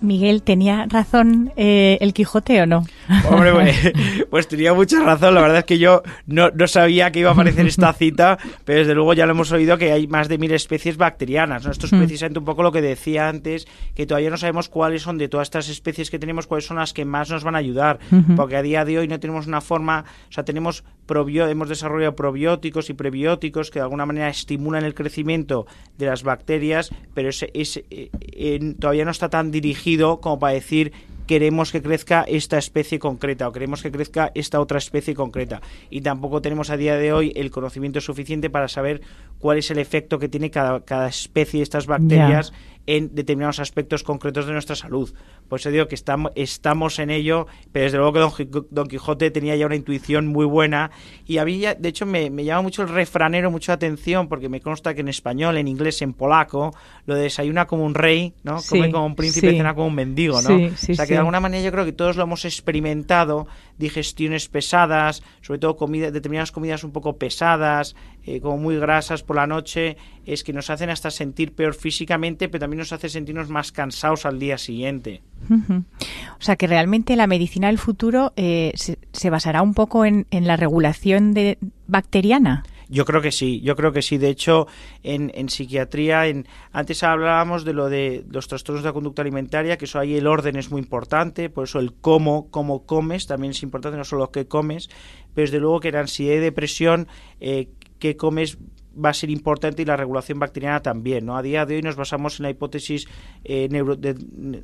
Miguel, 0.00 0.42
¿tenía 0.42 0.86
razón 0.88 1.52
eh, 1.54 1.96
el 2.00 2.12
Quijote 2.12 2.62
o 2.62 2.66
no? 2.66 2.82
Hombre, 3.28 3.52
pues, 3.52 3.92
pues 4.30 4.48
tenía 4.48 4.72
mucha 4.74 5.02
razón. 5.02 5.34
La 5.34 5.40
verdad 5.42 5.58
es 5.58 5.64
que 5.64 5.78
yo 5.78 6.02
no, 6.26 6.50
no 6.50 6.66
sabía 6.68 7.10
que 7.10 7.20
iba 7.20 7.30
a 7.30 7.32
aparecer 7.32 7.66
esta 7.66 7.92
cita, 7.92 8.38
pero 8.64 8.80
desde 8.80 8.94
luego 8.94 9.14
ya 9.14 9.26
lo 9.26 9.32
hemos 9.32 9.50
oído 9.52 9.78
que 9.78 9.92
hay 9.92 10.06
más 10.06 10.28
de 10.28 10.38
mil 10.38 10.52
especies 10.52 10.96
bacterianas. 10.96 11.64
¿no? 11.64 11.70
Esto 11.72 11.86
es 11.86 11.92
Mm. 11.92 11.98
precisamente 11.98 12.38
un 12.38 12.44
poco 12.44 12.62
lo 12.62 12.72
que 12.72 12.80
decía 12.82 13.28
antes, 13.28 13.66
que 13.94 14.06
todavía 14.06 14.30
no 14.30 14.36
sabemos 14.36 14.68
cuáles 14.68 15.02
son 15.02 15.18
de 15.18 15.28
todas 15.28 15.46
estas 15.48 15.68
especies 15.68 16.10
que 16.10 16.18
tenemos, 16.18 16.46
cuáles 16.46 16.66
son 16.66 16.76
las 16.76 16.92
que 16.92 17.04
más 17.04 17.30
nos 17.30 17.42
van 17.44 17.54
a 17.54 17.58
ayudar. 17.58 17.98
Porque 18.36 18.56
a 18.56 18.62
día 18.62 18.84
de 18.84 18.98
hoy 18.98 19.08
no 19.08 19.18
tenemos 19.20 19.46
una 19.46 19.60
forma, 19.60 20.04
o 20.28 20.32
sea, 20.32 20.44
tenemos 20.44 20.84
probio- 21.06 21.48
hemos 21.48 21.68
desarrollado 21.68 22.14
probióticos 22.14 22.90
y 22.90 22.94
prebióticos 22.94 23.70
que 23.70 23.78
de 23.80 23.84
alguna 23.84 24.06
manera 24.06 24.28
estimulan 24.28 24.84
el 24.84 24.94
crecimiento 24.94 25.66
de 25.98 26.06
las 26.06 26.22
bacterias, 26.22 26.90
pero 27.14 27.28
ese, 27.28 27.50
ese, 27.54 27.84
eh, 27.90 28.10
eh, 28.32 28.74
todavía 28.78 29.04
no 29.04 29.10
está 29.10 29.28
tan 29.28 29.50
dirigido 29.50 30.20
como 30.20 30.38
para 30.38 30.54
decir 30.54 30.92
queremos 31.30 31.70
que 31.70 31.80
crezca 31.80 32.24
esta 32.26 32.58
especie 32.58 32.98
concreta 32.98 33.46
o 33.46 33.52
queremos 33.54 33.86
que 33.86 33.92
crezca 33.94 34.32
esta 34.34 34.58
otra 34.58 34.78
especie 34.78 35.14
concreta. 35.14 35.62
Y 35.88 36.00
tampoco 36.00 36.42
tenemos 36.42 36.70
a 36.70 36.76
día 36.76 36.96
de 36.96 37.12
hoy 37.12 37.32
el 37.36 37.52
conocimiento 37.52 38.00
suficiente 38.00 38.50
para 38.50 38.66
saber 38.66 39.00
cuál 39.38 39.58
es 39.58 39.70
el 39.70 39.78
efecto 39.78 40.18
que 40.18 40.28
tiene 40.28 40.50
cada, 40.50 40.80
cada 40.80 41.06
especie 41.06 41.58
de 41.60 41.62
estas 41.62 41.86
bacterias 41.86 42.52
en 42.96 43.14
determinados 43.14 43.60
aspectos 43.60 44.02
concretos 44.02 44.46
de 44.46 44.52
nuestra 44.52 44.74
salud. 44.74 45.12
Por 45.48 45.60
eso 45.60 45.70
digo 45.70 45.86
que 45.86 45.94
estamos, 45.94 46.32
estamos 46.34 46.98
en 46.98 47.10
ello, 47.10 47.46
pero 47.72 47.84
desde 47.84 47.98
luego 47.98 48.12
que 48.12 48.18
Don, 48.18 48.30
Qui- 48.30 48.66
Don 48.70 48.86
Quijote 48.88 49.30
tenía 49.30 49.54
ya 49.54 49.66
una 49.66 49.76
intuición 49.76 50.26
muy 50.26 50.44
buena 50.44 50.90
y 51.26 51.38
había, 51.38 51.74
de 51.74 51.88
hecho, 51.88 52.04
me, 52.06 52.30
me 52.30 52.44
llama 52.44 52.62
mucho 52.62 52.82
el 52.82 52.88
refranero, 52.88 53.50
mucha 53.50 53.74
atención, 53.74 54.28
porque 54.28 54.48
me 54.48 54.60
consta 54.60 54.92
que 54.94 55.02
en 55.02 55.08
español, 55.08 55.56
en 55.56 55.68
inglés, 55.68 56.02
en 56.02 56.12
polaco, 56.14 56.74
lo 57.06 57.14
de 57.14 57.22
desayuna 57.22 57.66
como 57.66 57.84
un 57.84 57.94
rey, 57.94 58.34
¿no? 58.42 58.58
Sí, 58.58 58.70
Come 58.70 58.90
como 58.90 59.06
un 59.06 59.14
príncipe, 59.16 59.50
sí. 59.50 59.56
cena 59.56 59.74
como 59.74 59.86
un 59.86 59.94
mendigo, 59.94 60.42
¿no? 60.42 60.48
Sí, 60.48 60.72
sí, 60.76 60.92
o 60.92 60.94
sea 60.96 61.06
que 61.06 61.12
de 61.12 61.18
alguna 61.18 61.40
manera 61.40 61.62
yo 61.64 61.70
creo 61.70 61.84
que 61.84 61.92
todos 61.92 62.16
lo 62.16 62.24
hemos 62.24 62.44
experimentado, 62.44 63.46
digestiones 63.80 64.48
pesadas, 64.48 65.24
sobre 65.40 65.58
todo 65.58 65.76
determinadas 65.88 66.52
comidas 66.52 66.84
un 66.84 66.92
poco 66.92 67.16
pesadas, 67.16 67.96
eh, 68.24 68.40
como 68.40 68.58
muy 68.58 68.78
grasas 68.78 69.24
por 69.24 69.36
la 69.36 69.48
noche, 69.48 69.96
es 70.24 70.44
que 70.44 70.52
nos 70.52 70.70
hacen 70.70 70.90
hasta 70.90 71.10
sentir 71.10 71.52
peor 71.52 71.74
físicamente, 71.74 72.48
pero 72.48 72.60
también 72.60 72.78
nos 72.78 72.92
hace 72.92 73.08
sentirnos 73.08 73.48
más 73.48 73.72
cansados 73.72 74.26
al 74.26 74.38
día 74.38 74.58
siguiente. 74.58 75.22
O 75.50 76.42
sea 76.42 76.54
que 76.54 76.68
realmente 76.68 77.16
la 77.16 77.26
medicina 77.26 77.66
del 77.66 77.78
futuro 77.78 78.32
eh, 78.36 78.72
se, 78.76 78.98
se 79.12 79.30
basará 79.30 79.62
un 79.62 79.74
poco 79.74 80.04
en, 80.04 80.26
en 80.30 80.46
la 80.46 80.56
regulación 80.56 81.32
de, 81.32 81.58
bacteriana. 81.88 82.62
Yo 82.92 83.04
creo 83.04 83.22
que 83.22 83.30
sí, 83.30 83.60
yo 83.60 83.76
creo 83.76 83.92
que 83.92 84.02
sí. 84.02 84.18
De 84.18 84.28
hecho, 84.28 84.66
en, 85.04 85.30
en 85.34 85.48
psiquiatría, 85.48 86.26
en, 86.26 86.48
antes 86.72 87.04
hablábamos 87.04 87.64
de 87.64 87.72
lo 87.72 87.88
de 87.88 88.24
los 88.28 88.48
trastornos 88.48 88.82
de 88.82 88.88
la 88.88 88.92
conducta 88.92 89.22
alimentaria, 89.22 89.78
que 89.78 89.84
eso 89.84 90.00
ahí 90.00 90.16
el 90.16 90.26
orden 90.26 90.56
es 90.56 90.72
muy 90.72 90.80
importante, 90.80 91.50
por 91.50 91.64
eso 91.64 91.78
el 91.78 91.92
cómo, 91.92 92.50
cómo 92.50 92.86
comes 92.86 93.28
también 93.28 93.52
es 93.52 93.62
importante, 93.62 93.96
no 93.96 94.02
solo 94.02 94.32
qué 94.32 94.48
comes, 94.48 94.90
pero 95.34 95.46
desde 95.46 95.60
luego 95.60 95.78
que 95.78 95.88
en 95.88 95.96
ansiedad 95.96 96.34
y 96.34 96.40
depresión, 96.40 97.06
eh, 97.38 97.68
qué 98.00 98.16
comes 98.16 98.58
va 99.02 99.10
a 99.10 99.14
ser 99.14 99.30
importante 99.30 99.82
y 99.82 99.84
la 99.84 99.96
regulación 99.96 100.38
bacteriana 100.38 100.80
también. 100.80 101.26
¿no? 101.26 101.36
A 101.36 101.42
día 101.42 101.66
de 101.66 101.76
hoy 101.76 101.82
nos 101.82 101.96
basamos 101.96 102.38
en 102.38 102.44
la 102.44 102.50
hipótesis, 102.50 103.06
eh, 103.44 103.68
neuro- 103.70 103.96
de- 103.96 104.14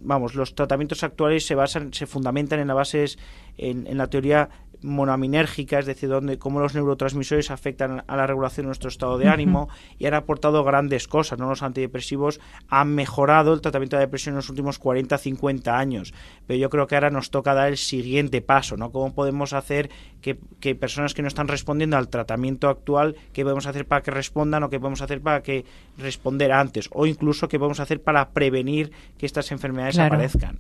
vamos, 0.03 0.35
los 0.35 0.55
tratamientos 0.55 1.03
actuales 1.03 1.47
se 1.47 1.55
basan, 1.55 1.93
se 1.93 2.07
fundamentan 2.07 2.61
en 2.61 2.69
la 2.69 2.75
base, 2.75 3.05
en, 3.57 3.87
en 3.87 3.99
la 3.99 4.09
teoría 4.09 4.49
monoaminérgica, 4.83 5.79
es 5.79 5.87
decir, 5.87 6.09
donde 6.09 6.39
cómo 6.39 6.61
los 6.61 6.75
neurotransmisores 6.75 7.51
afectan 7.51 8.05
a 8.07 8.17
la 8.17 8.27
regulación 8.27 8.65
de 8.65 8.69
nuestro 8.69 8.89
estado 8.89 9.19
de 9.19 9.29
ánimo 9.29 9.69
y 9.99 10.07
han 10.07 10.15
aportado 10.15 10.63
grandes 10.65 11.09
cosas, 11.09 11.39
¿no? 11.39 11.49
Los 11.49 11.63
antidepresivos 11.63 12.41
han 12.69 12.95
mejorado 12.95 13.53
el 13.55 13.61
tratamiento 13.61 13.97
de 13.97 14.01
la 14.03 14.07
depresión 14.07 14.35
en 14.35 14.37
los 14.37 14.51
últimos 14.51 14.79
40, 14.79 15.19
50 15.19 15.79
años, 15.79 16.15
pero 16.47 16.59
yo 16.59 16.71
creo 16.71 16.87
que 16.87 16.95
ahora 16.95 17.11
nos 17.11 17.31
toca 17.31 17.55
dar 17.55 17.69
el 17.69 17.77
siguiente 17.77 18.41
paso, 18.43 18.77
¿no? 18.77 18.91
¿Cómo 18.93 19.15
podemos 19.15 19.53
hacer 19.53 19.91
que, 20.21 20.39
que 20.61 20.75
personas 20.75 21.15
que 21.15 21.23
no 21.23 21.29
están 21.29 21.49
respondiendo 21.49 21.97
al 21.97 22.09
tratamiento 22.09 22.69
actual, 22.69 23.17
qué 23.33 23.43
podemos 23.45 23.67
hacer 23.67 23.87
para 23.87 24.03
que 24.03 24.11
respondan 24.27 24.63
o 24.65 24.69
qué 24.71 24.79
podemos 24.81 25.01
hacer 25.03 25.21
para 25.21 25.43
que 25.43 25.65
responder 25.99 26.53
antes 26.53 26.89
o 26.93 27.07
incluso 27.07 27.49
qué 27.49 27.59
podemos 27.59 27.81
hacer 27.81 28.03
para 28.03 28.29
prevenir 28.31 28.91
que 29.19 29.25
estas 29.27 29.51
enfermedades 29.53 29.95
Claro. 29.95 30.15
aparezcan? 30.15 30.59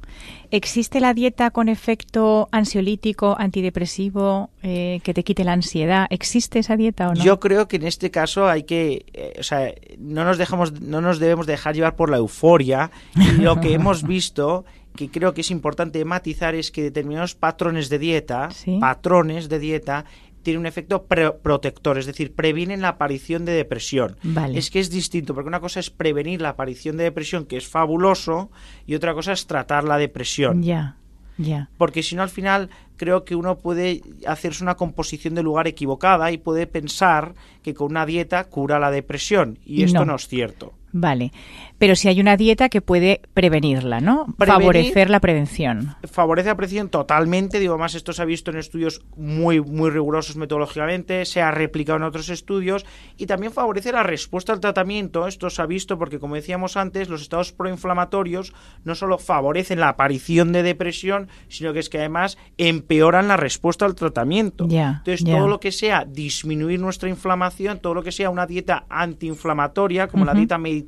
¿Existe 0.50 1.00
la 1.00 1.12
dieta 1.14 1.50
con 1.50 1.68
efecto 1.68 2.48
ansiolítico, 2.52 3.36
antidepresivo, 3.38 4.50
eh, 4.62 5.00
que 5.02 5.12
te 5.14 5.24
quite 5.24 5.44
la 5.44 5.52
ansiedad? 5.52 6.06
¿Existe 6.10 6.60
esa 6.60 6.76
dieta 6.76 7.08
o 7.08 7.14
no? 7.14 7.22
Yo 7.24 7.38
creo 7.40 7.68
que 7.68 7.76
en 7.76 7.86
este 7.86 8.10
caso 8.10 8.48
hay 8.48 8.62
que, 8.62 9.04
eh, 9.12 9.34
o 9.38 9.42
sea, 9.42 9.72
no 9.98 10.24
nos 10.24 10.38
dejamos, 10.38 10.80
no 10.80 11.00
nos 11.00 11.18
debemos 11.18 11.46
dejar 11.46 11.74
llevar 11.74 11.96
por 11.96 12.10
la 12.10 12.16
euforia. 12.18 12.90
Y 13.16 13.42
lo 13.42 13.60
que 13.60 13.72
hemos 13.74 14.02
visto, 14.04 14.64
que 14.94 15.10
creo 15.10 15.34
que 15.34 15.42
es 15.42 15.50
importante 15.50 16.02
matizar, 16.06 16.54
es 16.54 16.70
que 16.70 16.82
determinados 16.82 17.34
patrones 17.34 17.88
de 17.90 17.98
dieta, 17.98 18.50
Sí. 18.50 18.78
patrones 18.80 19.48
de 19.50 19.58
dieta, 19.58 20.04
tienen 20.46 20.60
un 20.60 20.66
efecto 20.66 21.02
pre- 21.04 21.32
protector, 21.32 21.98
es 21.98 22.06
decir, 22.06 22.32
previenen 22.34 22.80
la 22.80 22.88
aparición 22.90 23.44
de 23.44 23.52
depresión. 23.52 24.16
Vale. 24.22 24.56
Es 24.58 24.70
que 24.70 24.80
es 24.80 24.88
distinto, 24.90 25.34
porque 25.34 25.48
una 25.48 25.60
cosa 25.60 25.80
es 25.80 25.90
prevenir 25.90 26.40
la 26.40 26.50
aparición 26.50 26.96
de 26.96 27.04
depresión, 27.04 27.44
que 27.46 27.56
es 27.56 27.66
fabuloso, 27.68 28.50
y 28.86 28.94
otra 28.94 29.12
cosa 29.12 29.32
es 29.32 29.46
tratar 29.46 29.82
la 29.84 29.98
depresión. 29.98 30.62
Ya, 30.62 30.96
ya. 31.36 31.68
Porque 31.76 32.02
si 32.02 32.14
no, 32.14 32.22
al 32.22 32.30
final 32.30 32.70
creo 32.96 33.24
que 33.24 33.34
uno 33.34 33.58
puede 33.58 34.02
hacerse 34.26 34.62
una 34.62 34.76
composición 34.76 35.34
de 35.34 35.42
lugar 35.42 35.66
equivocada 35.66 36.30
y 36.30 36.38
puede 36.38 36.66
pensar 36.66 37.34
que 37.62 37.74
con 37.74 37.90
una 37.90 38.06
dieta 38.06 38.44
cura 38.44 38.78
la 38.78 38.90
depresión. 38.90 39.58
Y, 39.66 39.80
Y 39.80 39.82
esto 39.82 39.98
no. 40.00 40.12
no. 40.12 40.16
es 40.16 40.28
cierto. 40.28 40.72
Vale. 40.98 41.30
Pero 41.78 41.94
si 41.94 42.08
hay 42.08 42.20
una 42.20 42.38
dieta 42.38 42.70
que 42.70 42.80
puede 42.80 43.20
prevenirla, 43.34 44.00
¿no? 44.00 44.34
Favorecer 44.38 45.10
la 45.10 45.20
prevención. 45.20 45.94
Favorece 46.10 46.48
la 46.48 46.56
prevención 46.56 46.88
totalmente. 46.88 47.60
Digo, 47.60 47.76
más 47.76 47.94
esto 47.94 48.14
se 48.14 48.22
ha 48.22 48.24
visto 48.24 48.50
en 48.50 48.56
estudios 48.56 49.02
muy, 49.14 49.60
muy 49.60 49.90
rigurosos 49.90 50.36
metodológicamente, 50.36 51.26
se 51.26 51.42
ha 51.42 51.50
replicado 51.50 51.98
en 51.98 52.04
otros 52.04 52.30
estudios 52.30 52.86
y 53.18 53.26
también 53.26 53.52
favorece 53.52 53.92
la 53.92 54.02
respuesta 54.02 54.54
al 54.54 54.60
tratamiento. 54.60 55.26
Esto 55.26 55.50
se 55.50 55.60
ha 55.60 55.66
visto 55.66 55.98
porque, 55.98 56.18
como 56.18 56.34
decíamos 56.34 56.78
antes, 56.78 57.10
los 57.10 57.20
estados 57.20 57.52
proinflamatorios 57.52 58.54
no 58.84 58.94
solo 58.94 59.18
favorecen 59.18 59.78
la 59.78 59.90
aparición 59.90 60.52
de 60.52 60.62
depresión, 60.62 61.28
sino 61.48 61.74
que 61.74 61.80
es 61.80 61.90
que 61.90 61.98
además 61.98 62.38
empeoran 62.56 63.28
la 63.28 63.36
respuesta 63.36 63.84
al 63.84 63.94
tratamiento. 63.94 64.64
Entonces, 64.64 65.24
todo 65.24 65.46
lo 65.46 65.60
que 65.60 65.72
sea 65.72 66.06
disminuir 66.06 66.80
nuestra 66.80 67.10
inflamación, 67.10 67.80
todo 67.80 67.92
lo 67.92 68.02
que 68.02 68.12
sea 68.12 68.30
una 68.30 68.46
dieta 68.46 68.86
antiinflamatoria, 68.88 70.08
como 70.08 70.24
la 70.24 70.32
dieta 70.32 70.56
mediterránea, 70.56 70.85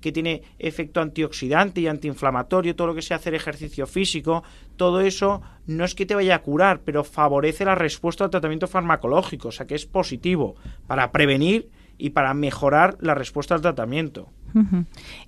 que 0.00 0.12
tiene 0.12 0.42
efecto 0.58 1.00
antioxidante 1.00 1.80
y 1.80 1.86
antiinflamatorio, 1.86 2.76
todo 2.76 2.88
lo 2.88 2.94
que 2.94 3.02
sea 3.02 3.16
hacer 3.16 3.34
ejercicio 3.34 3.86
físico, 3.86 4.42
todo 4.76 5.00
eso 5.00 5.42
no 5.66 5.84
es 5.84 5.94
que 5.94 6.06
te 6.06 6.14
vaya 6.14 6.36
a 6.36 6.42
curar, 6.42 6.80
pero 6.84 7.04
favorece 7.04 7.64
la 7.64 7.74
respuesta 7.74 8.24
al 8.24 8.30
tratamiento 8.30 8.66
farmacológico, 8.66 9.48
o 9.48 9.52
sea 9.52 9.66
que 9.66 9.74
es 9.74 9.86
positivo 9.86 10.56
para 10.86 11.12
prevenir 11.12 11.70
y 11.98 12.10
para 12.10 12.34
mejorar 12.34 12.96
la 13.00 13.14
respuesta 13.14 13.54
al 13.54 13.60
tratamiento. 13.60 14.28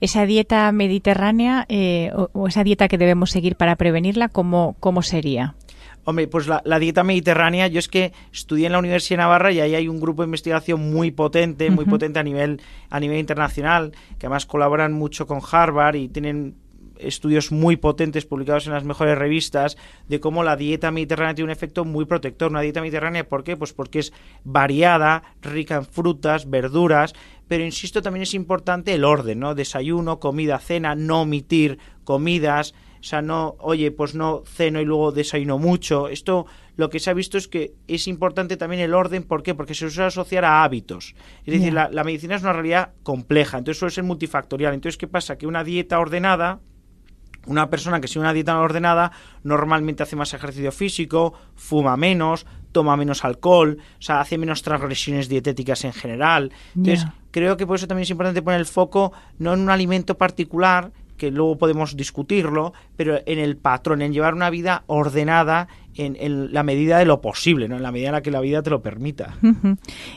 Esa 0.01 0.27
dieta 0.27 0.71
mediterránea 0.73 1.65
eh, 1.69 2.11
o, 2.15 2.47
esa 2.47 2.63
dieta 2.63 2.89
que 2.89 2.99
debemos 2.99 3.31
seguir 3.31 3.57
para 3.57 3.77
prevenirla, 3.77 4.29
¿cómo, 4.29 4.77
cómo 4.81 5.03
sería? 5.03 5.55
Hombre, 6.05 6.29
pues 6.29 6.47
la, 6.47 6.79
dieta 6.79 7.03
mediterránea, 7.03 7.67
yo 7.67 7.79
es 7.79 7.89
que 7.89 8.13
estudié 8.33 8.67
en 8.67 8.73
la 8.73 8.79
Universidad 8.79 9.19
de 9.19 9.23
Navarra 9.23 9.53
y 9.53 9.61
ahí 9.61 9.75
hay 9.75 9.89
un 9.89 10.01
grupo 10.01 10.23
de 10.23 10.27
investigación 10.27 10.93
muy 10.93 11.11
potente, 11.11 11.71
muy 11.71 11.87
potente 11.87 12.19
a 12.19 12.23
nivel, 12.23 12.61
a 12.91 13.01
nivel 13.01 13.19
internacional, 13.19 13.93
que 14.19 14.27
además 14.27 14.45
colaboran 14.45 14.93
mucho 14.93 15.27
con 15.27 15.41
Harvard 15.51 15.97
y 15.97 16.09
tienen 16.09 16.57
estudios 16.99 17.53
muy 17.53 17.77
potentes 17.77 18.25
publicados 18.25 18.67
en 18.67 18.73
las 18.73 18.85
mejores 18.85 19.19
revistas 19.19 19.77
de 20.09 20.21
cómo 20.21 20.45
la 20.45 20.57
dieta 20.57 20.91
mediterránea 20.91 21.35
tiene 21.35 21.47
un 21.47 21.53
efecto 21.53 21.85
muy 21.85 22.05
protector. 22.05 22.51
Una 22.51 22.61
dieta 22.61 22.81
mediterránea, 22.81 23.29
¿por 23.29 23.45
qué? 23.45 23.57
Pues 23.57 23.73
porque 23.73 24.01
es 24.01 24.13
variada, 24.45 25.23
rica 25.43 25.77
en 25.77 25.85
frutas, 25.85 26.49
verduras, 26.49 27.15
pero 27.49 27.65
insisto, 27.65 28.03
también 28.03 28.23
es 28.23 28.35
importante 28.35 28.95
el 28.95 29.05
orden, 29.05 29.41
¿no? 29.41 29.55
Desayuno, 29.55 30.19
comida, 30.19 30.59
cena, 30.59 30.95
no 30.95 31.23
omitir 31.23 31.79
comidas, 32.05 32.75
sea, 33.05 33.23
no, 33.23 33.57
oye, 33.61 33.91
pues 33.91 34.15
no 34.15 34.43
ceno 34.47 34.81
y 34.81 34.85
luego 34.85 35.13
desayuno 35.13 35.59
mucho. 35.59 36.09
Esto 36.09 36.47
lo 36.77 36.91
que 36.91 36.99
se 36.99 37.11
ha 37.11 37.15
visto 37.15 37.39
es 37.39 37.49
que 37.49 37.75
es 37.87 38.09
importante 38.09 38.57
también 38.57 38.83
el 38.83 38.95
orden. 38.95 39.23
¿Por 39.23 39.43
qué? 39.43 39.55
Porque 39.55 39.75
se 39.75 39.91
suele 39.91 40.09
asociar 40.09 40.45
a 40.45 40.65
hábitos. 40.65 41.15
Es 41.45 41.55
decir, 41.55 41.73
la, 41.73 42.05
medicina 42.05 42.37
es 42.37 42.43
una 42.43 42.53
realidad 42.53 42.93
compleja, 43.03 43.59
entonces 43.59 43.79
suele 43.79 43.95
ser 43.95 44.05
multifactorial. 44.05 44.75
Entonces, 44.75 44.97
¿qué 44.97 45.07
pasa? 45.07 45.37
Que 45.37 45.47
una 45.47 45.65
dieta 45.65 45.99
ordenada 45.99 46.61
una 47.47 47.69
persona 47.69 48.01
que 48.01 48.09
sigue 48.09 48.21
una 48.21 48.33
dieta 48.33 48.59
ordenada 48.59 49.13
normalmente 49.43 50.03
hace 50.03 50.17
más 50.17 50.33
ejercicio 50.33 50.73
físico, 50.73 51.35
fuma 51.55 51.95
menos, 51.95 52.47
toma 52.73 52.97
menos 52.97 53.23
alcohol, 53.23 53.79
o 53.99 54.03
sea, 54.03 54.21
hace 54.21 54.39
menos 54.39 54.63
transgresiones 54.63 55.29
dietéticas 55.29 55.85
en 55.85 55.93
general. 55.93 56.53
Entonces, 56.75 57.07
creo 57.31 57.59
que 57.59 57.67
por 57.67 57.77
eso 57.77 57.87
también 57.87 58.05
es 58.05 58.11
importante 58.11 58.41
poner 58.41 58.61
el 58.61 58.67
foco 58.67 59.13
no 59.39 59.53
en 59.53 59.61
un 59.61 59.69
alimento 59.69 60.17
particular, 60.17 60.91
que 61.17 61.31
luego 61.31 61.59
podemos 61.59 61.97
discutirlo, 61.97 62.73
pero 62.97 63.19
en 63.27 63.39
el 63.39 63.57
patrón, 63.57 64.03
en 64.03 64.13
llevar 64.13 64.35
una 64.35 64.51
vida 64.51 64.85
ordenada 64.87 65.69
en, 65.97 66.53
la 66.53 66.63
medida 66.63 66.99
de 66.99 67.05
lo 67.05 67.21
posible, 67.21 67.69
¿no? 67.69 67.77
en 67.77 67.83
la 67.83 67.93
medida 67.93 68.09
en 68.09 68.15
la 68.15 68.23
que 68.23 68.31
la 68.31 68.41
vida 68.41 68.63
te 68.63 68.71
lo 68.71 68.83
permita. 68.83 69.37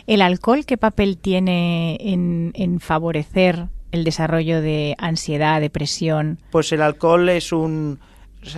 ¿El 0.07 0.21
alcohol 0.21 0.65
qué 0.65 0.77
papel 0.77 1.17
tiene 1.17 1.97
en, 2.01 2.79
favorecer 2.79 3.67
el 3.91 4.03
desarrollo 4.03 4.61
de 4.61 4.95
ansiedad, 4.97 5.61
depresión? 5.61 6.39
Pues 6.51 6.71
el 6.71 6.81
alcohol 6.81 7.29
es 7.29 7.51
un, 7.51 7.99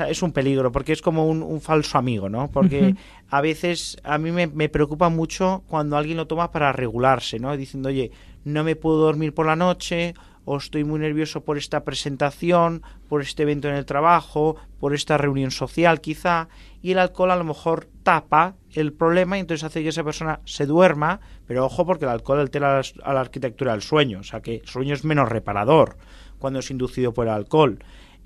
es 0.07 0.21
un 0.21 0.31
peligro, 0.31 0.71
porque 0.71 0.93
es 0.93 1.01
como 1.01 1.27
un, 1.27 1.61
falso 1.61 1.97
amigo, 1.97 2.29
¿no? 2.29 2.49
Porque 2.49 2.95
a 3.29 3.41
veces 3.41 3.97
a 4.03 4.17
mí 4.17 4.31
me, 4.31 4.47
me, 4.47 4.69
preocupa 4.69 5.09
mucho 5.09 5.63
cuando 5.67 5.97
alguien 5.97 6.17
lo 6.17 6.27
toma 6.27 6.51
para 6.51 6.71
regularse, 6.71 7.37
¿no? 7.37 7.55
Diciendo, 7.57 7.89
oye, 7.89 8.11
no 8.45 8.63
me 8.63 8.77
puedo 8.77 8.97
dormir 8.97 9.33
por 9.33 9.45
la 9.45 9.57
noche 9.57 10.13
o 10.51 10.57
estoy 10.57 10.83
muy 10.83 10.99
nervioso 10.99 11.41
por 11.41 11.59
esta 11.59 11.83
presentación, 11.83 12.81
por 13.07 13.21
este 13.21 13.43
evento 13.43 13.69
en 13.69 13.75
el 13.75 13.85
trabajo, 13.85 14.55
por 14.79 14.95
esta 14.95 15.15
reunión 15.15 15.51
social 15.51 16.01
quizá, 16.01 16.47
y 16.81 16.93
el 16.93 16.97
alcohol 16.97 17.29
a 17.29 17.35
lo 17.35 17.43
mejor 17.43 17.87
tapa 18.01 18.55
el 18.73 18.91
problema 18.91 19.37
y 19.37 19.41
entonces 19.41 19.63
hace 19.63 19.83
que 19.83 19.89
esa 19.89 20.03
persona 20.03 20.39
se 20.45 20.65
duerma, 20.65 21.19
pero 21.45 21.67
ojo 21.67 21.85
porque 21.85 22.05
el 22.05 22.11
alcohol 22.11 22.39
altera 22.39 22.81
a 23.03 23.13
la 23.13 23.21
arquitectura 23.21 23.73
del 23.73 23.83
sueño, 23.83 24.21
o 24.21 24.23
sea 24.23 24.41
que 24.41 24.55
el 24.55 24.67
sueño 24.67 24.95
es 24.95 25.05
menos 25.05 25.29
reparador 25.29 25.97
cuando 26.39 26.57
es 26.59 26.71
inducido 26.71 27.13
por 27.13 27.27
el 27.27 27.33
alcohol. 27.33 27.77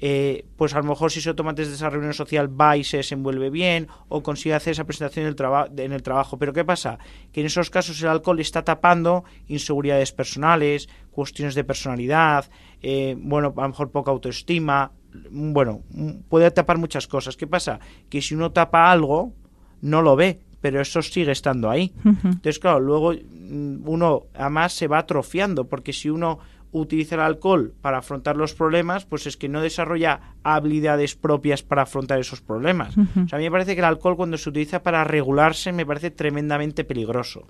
Eh, 0.06 0.44
pues 0.58 0.76
a 0.76 0.80
lo 0.80 0.84
mejor 0.84 1.14
si 1.14 1.22
se 1.22 1.34
toma 1.34 1.52
antes 1.52 1.70
de 1.70 1.76
esa 1.76 1.90
reunión 1.90 2.14
social 2.14 2.50
va 2.60 2.76
y 2.76 2.84
se 2.84 2.98
desenvuelve 2.98 3.50
bien 3.50 3.88
o 4.10 4.22
consigue 4.22 4.54
hacer 4.54 4.72
esa 4.72 4.84
presentación 4.84 5.26
en 5.26 5.34
el, 5.34 5.80
en 5.80 5.94
el 5.94 6.04
trabajo. 6.04 6.38
Pero 6.38 6.52
¿qué 6.52 6.66
pasa? 6.66 7.00
Que 7.32 7.40
en 7.40 7.46
esos 7.46 7.70
casos 7.70 8.02
el 8.02 8.10
alcohol 8.10 8.42
está 8.42 8.66
tapando 8.66 9.24
inseguridades 9.48 10.12
personales, 10.12 10.90
cuestiones 11.10 11.56
de 11.56 11.64
personalidad, 11.64 12.50
eh, 12.82 13.16
bueno, 13.18 13.54
a 13.56 13.62
lo 13.62 13.70
mejor 13.70 13.92
poca 13.92 14.12
autoestima, 14.12 14.92
bueno, 15.32 15.84
puede 16.28 16.52
tapar 16.52 16.78
muchas 16.78 17.08
cosas. 17.08 17.38
¿Qué 17.38 17.48
pasa? 17.48 17.80
Que 18.10 18.22
si 18.22 18.36
uno 18.36 18.52
tapa 18.52 18.92
algo, 18.92 19.32
no 19.80 20.02
lo 20.02 20.18
ve, 20.18 20.42
pero 20.60 20.82
eso 20.82 21.02
sigue 21.02 21.32
estando 21.32 21.70
ahí. 21.70 21.94
Entonces, 22.04 22.60
claro, 22.60 22.82
luego 22.82 23.14
mm, 23.14 23.88
uno 23.88 24.24
además 24.34 24.74
se 24.74 24.88
va 24.88 24.98
atrofiando, 24.98 25.70
porque 25.70 25.94
si 25.94 26.10
uno 26.10 26.40
utiliza 26.74 27.16
el 27.16 27.22
alcohol 27.22 27.74
para 27.82 28.00
afrontar 28.00 28.36
los 28.36 28.54
problemas, 28.54 29.06
pues 29.06 29.26
es 29.28 29.38
que 29.38 29.48
no 29.48 29.62
desarrolla 29.62 30.36
habilidades 30.44 31.16
propias 31.16 31.64
para 31.64 31.84
afrontar 31.84 32.20
esos 32.20 32.42
problemas. 32.42 32.98
O 32.98 33.28
sea, 33.28 33.38
a 33.38 33.40
mí 33.40 33.46
me 33.46 33.52
parece 33.52 33.76
que 33.76 33.80
el 33.80 33.86
alcohol 33.86 34.18
cuando 34.18 34.38
se 34.38 34.50
utiliza 34.50 34.84
para 34.84 35.04
regularse 35.04 35.72
me 35.72 35.86
parece 35.86 36.12
tremendamente 36.12 36.84
peligroso. 36.84 37.48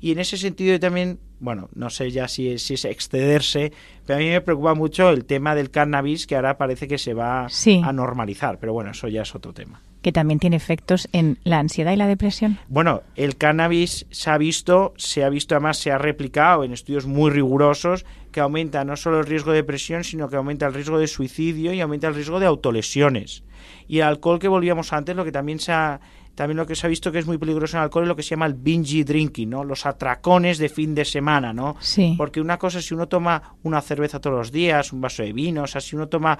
Y 0.00 0.12
en 0.12 0.18
ese 0.18 0.36
sentido 0.36 0.78
también, 0.78 1.18
bueno, 1.40 1.70
no 1.74 1.88
sé 1.88 2.10
ya 2.10 2.28
si 2.28 2.50
es, 2.50 2.62
si 2.62 2.74
es 2.74 2.84
excederse, 2.84 3.72
pero 4.04 4.18
a 4.18 4.22
mí 4.22 4.28
me 4.28 4.40
preocupa 4.40 4.74
mucho 4.74 5.08
el 5.08 5.24
tema 5.24 5.54
del 5.54 5.70
cannabis 5.70 6.26
que 6.26 6.36
ahora 6.36 6.58
parece 6.58 6.86
que 6.86 6.98
se 6.98 7.14
va 7.14 7.46
a 7.46 7.92
normalizar, 7.92 8.58
pero 8.58 8.72
bueno, 8.72 8.90
eso 8.90 9.08
ya 9.08 9.22
es 9.22 9.34
otro 9.34 9.54
tema 9.54 9.80
que 10.04 10.12
también 10.12 10.38
tiene 10.38 10.56
efectos 10.56 11.08
en 11.12 11.38
la 11.44 11.58
ansiedad 11.58 11.90
y 11.90 11.96
la 11.96 12.06
depresión. 12.06 12.58
Bueno, 12.68 13.02
el 13.16 13.38
cannabis 13.38 14.06
se 14.10 14.28
ha 14.28 14.36
visto, 14.36 14.92
se 14.98 15.24
ha 15.24 15.30
visto 15.30 15.54
además, 15.54 15.78
se 15.78 15.92
ha 15.92 15.96
replicado 15.96 16.62
en 16.62 16.74
estudios 16.74 17.06
muy 17.06 17.30
rigurosos 17.30 18.04
que 18.30 18.40
aumenta 18.40 18.84
no 18.84 18.96
solo 18.96 19.20
el 19.20 19.24
riesgo 19.24 19.52
de 19.52 19.58
depresión, 19.58 20.04
sino 20.04 20.28
que 20.28 20.36
aumenta 20.36 20.66
el 20.66 20.74
riesgo 20.74 20.98
de 20.98 21.06
suicidio 21.06 21.72
y 21.72 21.80
aumenta 21.80 22.06
el 22.06 22.14
riesgo 22.14 22.38
de 22.38 22.44
autolesiones. 22.44 23.44
Y 23.88 24.00
el 24.00 24.04
alcohol 24.04 24.38
que 24.38 24.48
volvíamos 24.48 24.92
antes, 24.92 25.16
lo 25.16 25.24
que 25.24 25.32
también 25.32 25.58
se 25.58 25.72
ha, 25.72 26.02
también 26.34 26.56
lo 26.56 26.66
que 26.66 26.74
se 26.74 26.86
ha 26.86 26.90
visto 26.90 27.12
que 27.12 27.18
es 27.18 27.26
muy 27.26 27.38
peligroso 27.38 27.76
en 27.76 27.80
el 27.80 27.84
alcohol 27.84 28.04
es 28.04 28.08
lo 28.08 28.16
que 28.16 28.22
se 28.22 28.30
llama 28.30 28.46
el 28.46 28.54
binge 28.54 29.04
drinking, 29.04 29.50
¿no? 29.50 29.64
Los 29.64 29.86
atracones 29.86 30.58
de 30.58 30.68
fin 30.68 30.94
de 30.94 31.04
semana, 31.04 31.52
¿no? 31.52 31.76
Sí. 31.80 32.14
Porque 32.18 32.40
una 32.40 32.58
cosa 32.58 32.78
es 32.78 32.86
si 32.86 32.94
uno 32.94 33.06
toma 33.06 33.56
una 33.62 33.80
cerveza 33.80 34.20
todos 34.20 34.36
los 34.36 34.52
días, 34.52 34.92
un 34.92 35.00
vaso 35.00 35.22
de 35.22 35.32
vino, 35.32 35.62
o 35.62 35.66
sea, 35.66 35.80
si 35.80 35.94
uno 35.96 36.08
toma 36.08 36.38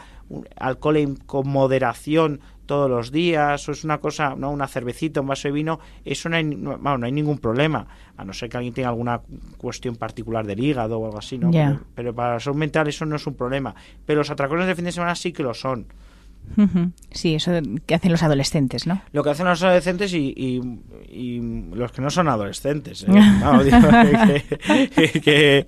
alcohol 0.56 1.18
con 1.26 1.48
moderación 1.48 2.40
todos 2.66 2.90
los 2.90 3.12
días, 3.12 3.68
o 3.68 3.72
es 3.72 3.84
una 3.84 3.98
cosa, 3.98 4.34
¿no? 4.36 4.50
Una 4.50 4.66
cervecita, 4.66 5.20
un 5.20 5.26
vaso 5.26 5.48
de 5.48 5.52
vino, 5.52 5.78
eso 6.04 6.28
no 6.28 6.36
hay, 6.36 6.44
no, 6.44 6.76
no 6.76 7.06
hay 7.06 7.12
ningún 7.12 7.38
problema, 7.38 7.86
a 8.16 8.24
no 8.24 8.32
ser 8.32 8.48
que 8.48 8.56
alguien 8.56 8.74
tenga 8.74 8.88
alguna 8.88 9.20
cuestión 9.58 9.96
particular 9.96 10.46
del 10.46 10.62
hígado 10.62 10.98
o 10.98 11.06
algo 11.06 11.18
así, 11.18 11.38
¿no? 11.38 11.50
Pero, 11.94 12.14
para 12.14 12.34
la 12.34 12.40
salud 12.40 12.58
mental 12.58 12.88
eso 12.88 13.04
no 13.06 13.16
es 13.16 13.26
un 13.26 13.34
problema. 13.34 13.74
Pero 14.04 14.20
los 14.20 14.30
atracones 14.30 14.66
de 14.66 14.74
fin 14.74 14.86
de 14.86 14.92
semana 14.92 15.14
sí 15.14 15.32
que 15.32 15.42
lo 15.42 15.54
son. 15.54 15.86
Sí, 17.10 17.34
eso 17.34 17.52
que 17.86 17.94
hacen 17.94 18.12
los 18.12 18.22
adolescentes, 18.22 18.86
¿no? 18.86 19.02
Lo 19.12 19.24
que 19.24 19.30
hacen 19.30 19.46
los 19.46 19.62
adolescentes 19.62 20.12
y, 20.14 20.60
los 21.72 21.92
que 21.92 22.02
no 22.02 22.10
son 22.10 22.28
adolescentes. 22.28 23.04
¿eh? 23.08 24.44
que, 25.24 25.66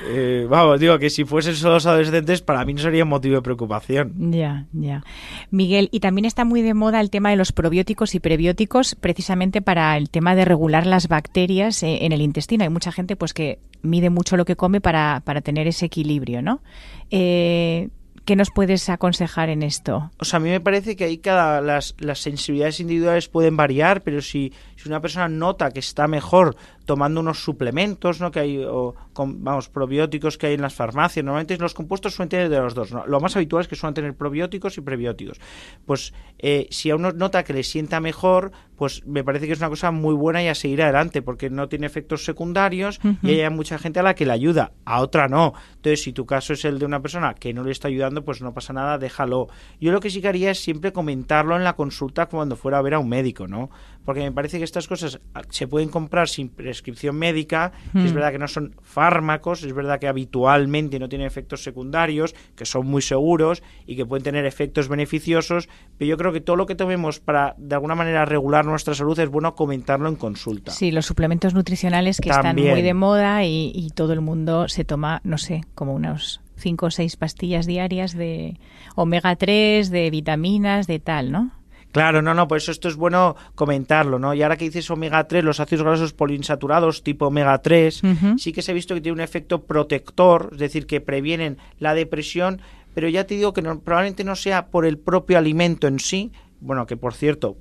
eh, 0.00 0.46
vamos, 0.48 0.80
digo 0.80 0.98
que 0.98 1.10
si 1.10 1.24
fuesen 1.24 1.54
solo 1.54 1.74
los 1.74 1.86
adolescentes, 1.86 2.40
para 2.40 2.64
mí 2.64 2.74
no 2.74 2.80
sería 2.80 3.04
motivo 3.04 3.36
de 3.36 3.42
preocupación. 3.42 4.32
Ya, 4.32 4.66
ya. 4.72 5.04
Miguel, 5.50 5.88
y 5.92 6.00
también 6.00 6.24
está 6.24 6.44
muy 6.44 6.62
de 6.62 6.74
moda 6.74 7.00
el 7.00 7.10
tema 7.10 7.30
de 7.30 7.36
los 7.36 7.52
probióticos 7.52 8.14
y 8.14 8.20
prebióticos, 8.20 8.94
precisamente 8.94 9.60
para 9.60 9.96
el 9.96 10.10
tema 10.10 10.34
de 10.34 10.44
regular 10.44 10.86
las 10.86 11.08
bacterias 11.08 11.82
eh, 11.82 12.04
en 12.04 12.12
el 12.12 12.22
intestino. 12.22 12.64
Hay 12.64 12.70
mucha 12.70 12.92
gente 12.92 13.16
pues 13.16 13.34
que 13.34 13.58
mide 13.82 14.10
mucho 14.10 14.36
lo 14.36 14.44
que 14.44 14.56
come 14.56 14.80
para, 14.80 15.22
para 15.24 15.40
tener 15.40 15.66
ese 15.66 15.86
equilibrio, 15.86 16.42
¿no? 16.42 16.62
Eh, 17.10 17.88
¿Qué 18.24 18.36
nos 18.36 18.50
puedes 18.50 18.88
aconsejar 18.88 19.48
en 19.48 19.62
esto? 19.62 20.10
O 20.18 20.24
sea, 20.24 20.36
a 20.36 20.40
mí 20.40 20.48
me 20.48 20.60
parece 20.60 20.94
que 20.94 21.04
ahí 21.04 21.18
cada 21.18 21.60
las, 21.60 21.96
las 21.98 22.20
sensibilidades 22.20 22.78
individuales 22.78 23.28
pueden 23.28 23.56
variar, 23.56 24.02
pero 24.02 24.22
si, 24.22 24.52
Si 24.76 24.88
una 24.88 25.00
persona 25.00 25.28
nota 25.28 25.70
que 25.70 25.80
está 25.80 26.06
mejor 26.06 26.56
tomando 26.84 27.20
unos 27.20 27.42
suplementos, 27.42 28.20
¿no? 28.20 28.30
Que 28.30 28.40
hay, 28.40 28.64
o, 28.64 28.94
vamos, 29.14 29.68
probióticos 29.68 30.36
que 30.36 30.48
hay 30.48 30.54
en 30.54 30.62
las 30.62 30.74
farmacias. 30.74 31.24
Normalmente 31.24 31.56
los 31.58 31.74
compuestos 31.74 32.14
suelen 32.14 32.28
tener 32.28 32.48
de 32.48 32.58
los 32.58 32.74
dos. 32.74 32.90
Lo 32.90 33.20
más 33.20 33.36
habitual 33.36 33.62
es 33.62 33.68
que 33.68 33.76
suelen 33.76 33.94
tener 33.94 34.14
probióticos 34.14 34.76
y 34.78 34.80
prebióticos. 34.80 35.40
Pues 35.86 36.12
eh, 36.38 36.66
si 36.70 36.90
a 36.90 36.96
uno 36.96 37.12
nota 37.12 37.44
que 37.44 37.52
le 37.52 37.62
sienta 37.62 38.00
mejor, 38.00 38.52
pues 38.76 39.06
me 39.06 39.22
parece 39.22 39.46
que 39.46 39.52
es 39.52 39.58
una 39.60 39.68
cosa 39.68 39.92
muy 39.92 40.14
buena 40.14 40.42
y 40.42 40.48
a 40.48 40.54
seguir 40.54 40.82
adelante, 40.82 41.22
porque 41.22 41.50
no 41.50 41.68
tiene 41.68 41.86
efectos 41.86 42.24
secundarios 42.24 42.98
y 43.22 43.40
hay 43.40 43.50
mucha 43.50 43.78
gente 43.78 44.00
a 44.00 44.02
la 44.02 44.14
que 44.14 44.26
le 44.26 44.32
ayuda, 44.32 44.72
a 44.84 45.00
otra 45.00 45.28
no. 45.28 45.54
Entonces, 45.76 46.02
si 46.02 46.12
tu 46.12 46.26
caso 46.26 46.52
es 46.52 46.64
el 46.64 46.80
de 46.80 46.86
una 46.86 47.00
persona 47.00 47.34
que 47.34 47.54
no 47.54 47.62
le 47.62 47.70
está 47.70 47.86
ayudando, 47.86 48.11
pues 48.20 48.42
no 48.42 48.52
pasa 48.52 48.74
nada, 48.74 48.98
déjalo. 48.98 49.48
Yo 49.80 49.92
lo 49.92 50.00
que 50.00 50.10
sí 50.10 50.20
que 50.20 50.28
haría 50.28 50.50
es 50.50 50.62
siempre 50.62 50.92
comentarlo 50.92 51.56
en 51.56 51.64
la 51.64 51.74
consulta 51.74 52.26
cuando 52.26 52.56
fuera 52.56 52.78
a 52.78 52.82
ver 52.82 52.94
a 52.94 52.98
un 52.98 53.08
médico, 53.08 53.48
¿no? 53.48 53.70
Porque 54.04 54.20
me 54.20 54.32
parece 54.32 54.58
que 54.58 54.64
estas 54.64 54.88
cosas 54.88 55.20
ah, 55.34 55.42
se 55.48 55.68
pueden 55.68 55.88
comprar 55.88 56.28
sin 56.28 56.48
prescripción 56.48 57.16
médica, 57.16 57.72
es 57.94 58.10
mm. 58.10 58.14
verdad 58.14 58.32
que 58.32 58.38
no 58.38 58.48
son 58.48 58.74
fármacos, 58.82 59.62
es 59.62 59.72
verdad 59.72 60.00
que 60.00 60.08
habitualmente 60.08 60.98
no 60.98 61.08
tienen 61.08 61.26
efectos 61.26 61.62
secundarios, 61.62 62.34
que 62.56 62.66
son 62.66 62.86
muy 62.86 63.02
seguros 63.02 63.62
y 63.86 63.96
que 63.96 64.04
pueden 64.04 64.24
tener 64.24 64.44
efectos 64.44 64.88
beneficiosos, 64.88 65.68
pero 65.98 66.08
yo 66.08 66.16
creo 66.16 66.32
que 66.32 66.40
todo 66.40 66.56
lo 66.56 66.66
que 66.66 66.74
tomemos 66.74 67.20
para 67.20 67.54
de 67.58 67.74
alguna 67.74 67.94
manera 67.94 68.24
regular 68.24 68.64
nuestra 68.64 68.94
salud 68.94 69.18
es 69.18 69.28
bueno 69.28 69.54
comentarlo 69.54 70.08
en 70.08 70.16
consulta. 70.16 70.72
Sí, 70.72 70.90
los 70.90 71.06
suplementos 71.06 71.54
nutricionales 71.54 72.20
que 72.20 72.30
están 72.30 72.56
muy 72.56 72.82
de 72.82 72.94
moda 72.94 73.44
y, 73.44 73.72
y 73.74 73.90
todo 73.90 74.12
el 74.12 74.20
mundo 74.20 74.68
se 74.68 74.84
toma, 74.84 75.20
no 75.24 75.38
sé, 75.38 75.62
como 75.74 75.94
unos 75.94 76.40
cinco 76.62 76.86
o 76.86 76.90
seis 76.90 77.16
pastillas 77.16 77.66
diarias 77.66 78.16
de 78.16 78.56
omega 78.96 79.36
3, 79.36 79.90
de 79.90 80.10
vitaminas, 80.10 80.86
de 80.86 80.98
tal, 80.98 81.32
¿no? 81.32 81.50
Claro, 81.92 82.22
no, 82.22 82.32
no, 82.32 82.48
por 82.48 82.56
eso 82.56 82.72
esto 82.72 82.88
es 82.88 82.96
bueno 82.96 83.36
comentarlo, 83.54 84.18
¿no? 84.18 84.32
Y 84.32 84.42
ahora 84.42 84.56
que 84.56 84.64
dices 84.64 84.90
omega 84.90 85.28
3, 85.28 85.44
los 85.44 85.60
ácidos 85.60 85.84
grasos 85.84 86.14
poliinsaturados 86.14 87.02
tipo 87.02 87.26
omega 87.26 87.58
3, 87.58 88.02
sí 88.38 88.52
que 88.52 88.62
se 88.62 88.70
ha 88.70 88.74
visto 88.74 88.94
que 88.94 89.02
tiene 89.02 89.14
un 89.16 89.20
efecto 89.20 89.64
protector, 89.64 90.48
es 90.52 90.58
decir, 90.58 90.86
que 90.86 91.02
previenen 91.02 91.58
la 91.78 91.92
depresión, 91.92 92.62
pero 92.94 93.10
ya 93.10 93.26
te 93.26 93.34
digo 93.34 93.52
que 93.52 93.62
probablemente 93.62 94.24
no 94.24 94.36
sea 94.36 94.68
por 94.68 94.86
el 94.86 94.98
propio 94.98 95.36
alimento 95.36 95.86
en 95.86 95.98
sí, 95.98 96.32
bueno, 96.60 96.86
que 96.86 96.96
por 96.96 97.12
cierto, 97.12 97.58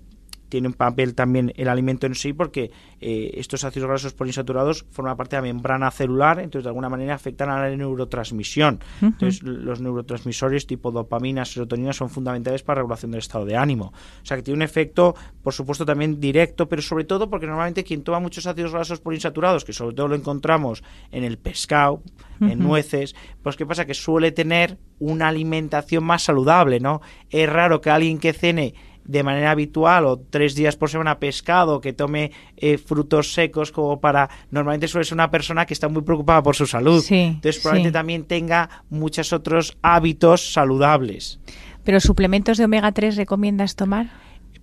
tiene 0.51 0.67
un 0.67 0.73
papel 0.73 1.15
también 1.15 1.53
el 1.55 1.69
alimento 1.69 2.05
en 2.05 2.13
sí 2.13 2.33
porque 2.33 2.71
eh, 2.99 3.31
estos 3.35 3.63
ácidos 3.63 3.87
grasos 3.87 4.13
poliinsaturados 4.13 4.85
forman 4.91 5.15
parte 5.15 5.37
de 5.37 5.41
la 5.41 5.47
membrana 5.47 5.89
celular, 5.89 6.39
entonces 6.39 6.65
de 6.65 6.69
alguna 6.69 6.89
manera 6.89 7.15
afectan 7.15 7.49
a 7.49 7.57
la 7.61 7.75
neurotransmisión. 7.75 8.79
Entonces 9.01 9.41
los 9.43 9.79
neurotransmisores 9.79 10.67
tipo 10.67 10.91
dopamina, 10.91 11.45
serotonina 11.45 11.93
son 11.93 12.09
fundamentales 12.09 12.63
para 12.63 12.75
la 12.75 12.81
regulación 12.81 13.11
del 13.11 13.19
estado 13.19 13.45
de 13.45 13.55
ánimo. 13.55 13.93
O 14.21 14.25
sea 14.25 14.35
que 14.35 14.43
tiene 14.43 14.57
un 14.57 14.61
efecto, 14.63 15.15
por 15.41 15.53
supuesto, 15.53 15.85
también 15.85 16.19
directo, 16.19 16.67
pero 16.67 16.81
sobre 16.81 17.05
todo 17.05 17.29
porque 17.29 17.47
normalmente 17.47 17.85
quien 17.85 18.03
toma 18.03 18.19
muchos 18.19 18.45
ácidos 18.45 18.73
grasos 18.73 18.99
poliinsaturados, 18.99 19.63
que 19.63 19.71
sobre 19.71 19.95
todo 19.95 20.09
lo 20.09 20.15
encontramos 20.15 20.83
en 21.11 21.23
el 21.23 21.37
pescado, 21.37 22.03
en 22.41 22.59
nueces, 22.59 23.15
pues 23.43 23.55
qué 23.55 23.67
pasa 23.67 23.85
que 23.85 23.93
suele 23.93 24.31
tener 24.31 24.79
una 24.99 25.27
alimentación 25.27 26.03
más 26.03 26.23
saludable, 26.23 26.79
¿no? 26.79 26.99
Es 27.29 27.47
raro 27.47 27.81
que 27.81 27.91
alguien 27.91 28.17
que 28.17 28.33
cene 28.33 28.73
de 29.05 29.23
manera 29.23 29.51
habitual 29.51 30.05
o 30.05 30.17
tres 30.19 30.55
días 30.55 30.75
por 30.75 30.89
semana 30.89 31.19
pescado, 31.19 31.81
que 31.81 31.93
tome 31.93 32.31
eh, 32.57 32.77
frutos 32.77 33.33
secos 33.33 33.71
como 33.71 33.99
para... 33.99 34.29
Normalmente 34.51 34.87
suele 34.87 35.05
ser 35.05 35.15
una 35.15 35.31
persona 35.31 35.65
que 35.65 35.73
está 35.73 35.87
muy 35.89 36.01
preocupada 36.01 36.43
por 36.43 36.55
su 36.55 36.65
salud. 36.65 37.03
Entonces 37.09 37.61
probablemente 37.61 37.91
también 37.91 38.25
tenga 38.25 38.83
muchos 38.89 39.33
otros 39.33 39.77
hábitos 39.81 40.53
saludables. 40.53 41.39
¿Pero 41.83 41.99
suplementos 41.99 42.57
de 42.57 42.65
omega 42.65 42.91
3 42.91 43.15
recomiendas 43.15 43.75
tomar? 43.75 44.11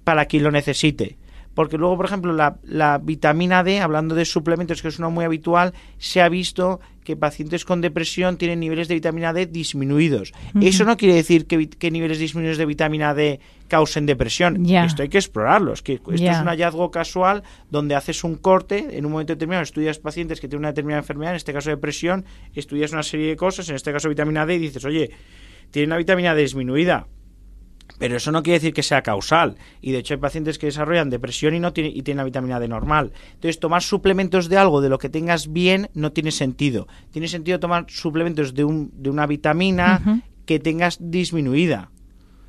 Para 0.04 0.26
quien 0.26 0.44
lo 0.44 0.50
necesite 0.50 1.18
porque 1.58 1.76
luego, 1.76 1.96
por 1.96 2.06
ejemplo, 2.06 2.32
la, 2.32 2.98
vitamina 2.98 3.64
D, 3.64 3.80
hablando 3.80 4.14
de 4.14 4.24
suplementos, 4.24 4.80
que 4.80 4.86
es 4.86 5.00
uno 5.00 5.10
muy 5.10 5.24
habitual, 5.24 5.74
se 5.98 6.20
ha 6.20 6.28
visto 6.28 6.78
que 7.02 7.16
pacientes 7.16 7.64
con 7.64 7.80
depresión 7.80 8.36
tienen 8.36 8.60
niveles 8.60 8.86
de 8.86 8.94
vitamina 8.94 9.32
D 9.32 9.46
disminuidos. 9.46 10.32
Eso 10.60 10.84
no 10.84 10.96
quiere 10.96 11.16
decir 11.16 11.48
que, 11.48 11.90
niveles 11.90 12.20
disminuidos 12.20 12.58
de 12.58 12.64
vitamina 12.64 13.12
D 13.12 13.40
causen 13.66 14.06
depresión. 14.06 14.64
Esto 14.66 15.02
hay 15.02 15.08
que 15.08 15.18
explorarlo. 15.18 15.74
que 15.82 15.94
esto 15.94 16.12
es 16.12 16.38
un 16.38 16.46
hallazgo 16.46 16.92
casual 16.92 17.42
donde 17.72 17.96
haces 17.96 18.22
un 18.22 18.36
corte, 18.36 18.96
en 18.96 19.04
un 19.04 19.10
momento 19.10 19.32
determinado 19.32 19.64
estudias 19.64 19.98
pacientes 19.98 20.40
que 20.40 20.46
tienen 20.46 20.60
una 20.60 20.68
determinada 20.68 21.00
enfermedad, 21.00 21.32
en 21.32 21.38
este 21.38 21.52
caso 21.52 21.70
depresión, 21.70 22.24
estudias 22.54 22.92
una 22.92 23.02
serie 23.02 23.30
de 23.30 23.36
cosas, 23.36 23.68
en 23.68 23.74
este 23.74 23.92
caso 23.92 24.08
vitamina 24.08 24.46
D, 24.46 24.54
y 24.54 24.58
dices, 24.58 24.84
oye, 24.84 25.10
tiene 25.72 25.86
una 25.86 25.96
vitamina 25.96 26.36
D 26.36 26.42
disminuida 26.42 27.08
pero 27.98 28.16
eso 28.16 28.30
no 28.30 28.42
quiere 28.42 28.58
decir 28.58 28.74
que 28.74 28.82
sea 28.82 29.02
causal. 29.02 29.56
Y 29.80 29.92
de 29.92 29.98
hecho 29.98 30.14
hay 30.14 30.20
pacientes 30.20 30.58
que 30.58 30.66
desarrollan 30.66 31.10
depresión 31.10 31.54
y 31.54 31.60
no 31.60 31.72
tiene, 31.72 31.90
y 31.90 32.02
tienen 32.02 32.18
la 32.18 32.24
vitamina 32.24 32.60
D 32.60 32.68
normal. 32.68 33.12
Entonces, 33.34 33.58
tomar 33.58 33.82
suplementos 33.82 34.48
de 34.48 34.58
algo 34.58 34.80
de 34.80 34.88
lo 34.88 34.98
que 34.98 35.08
tengas 35.08 35.52
bien 35.52 35.88
no 35.94 36.12
tiene 36.12 36.30
sentido. 36.30 36.86
Tiene 37.10 37.28
sentido 37.28 37.58
tomar 37.58 37.86
suplementos 37.88 38.54
de, 38.54 38.64
un, 38.64 38.90
de 38.94 39.10
una 39.10 39.26
vitamina 39.26 40.22
que 40.44 40.58
tengas 40.58 40.98
disminuida. 41.00 41.90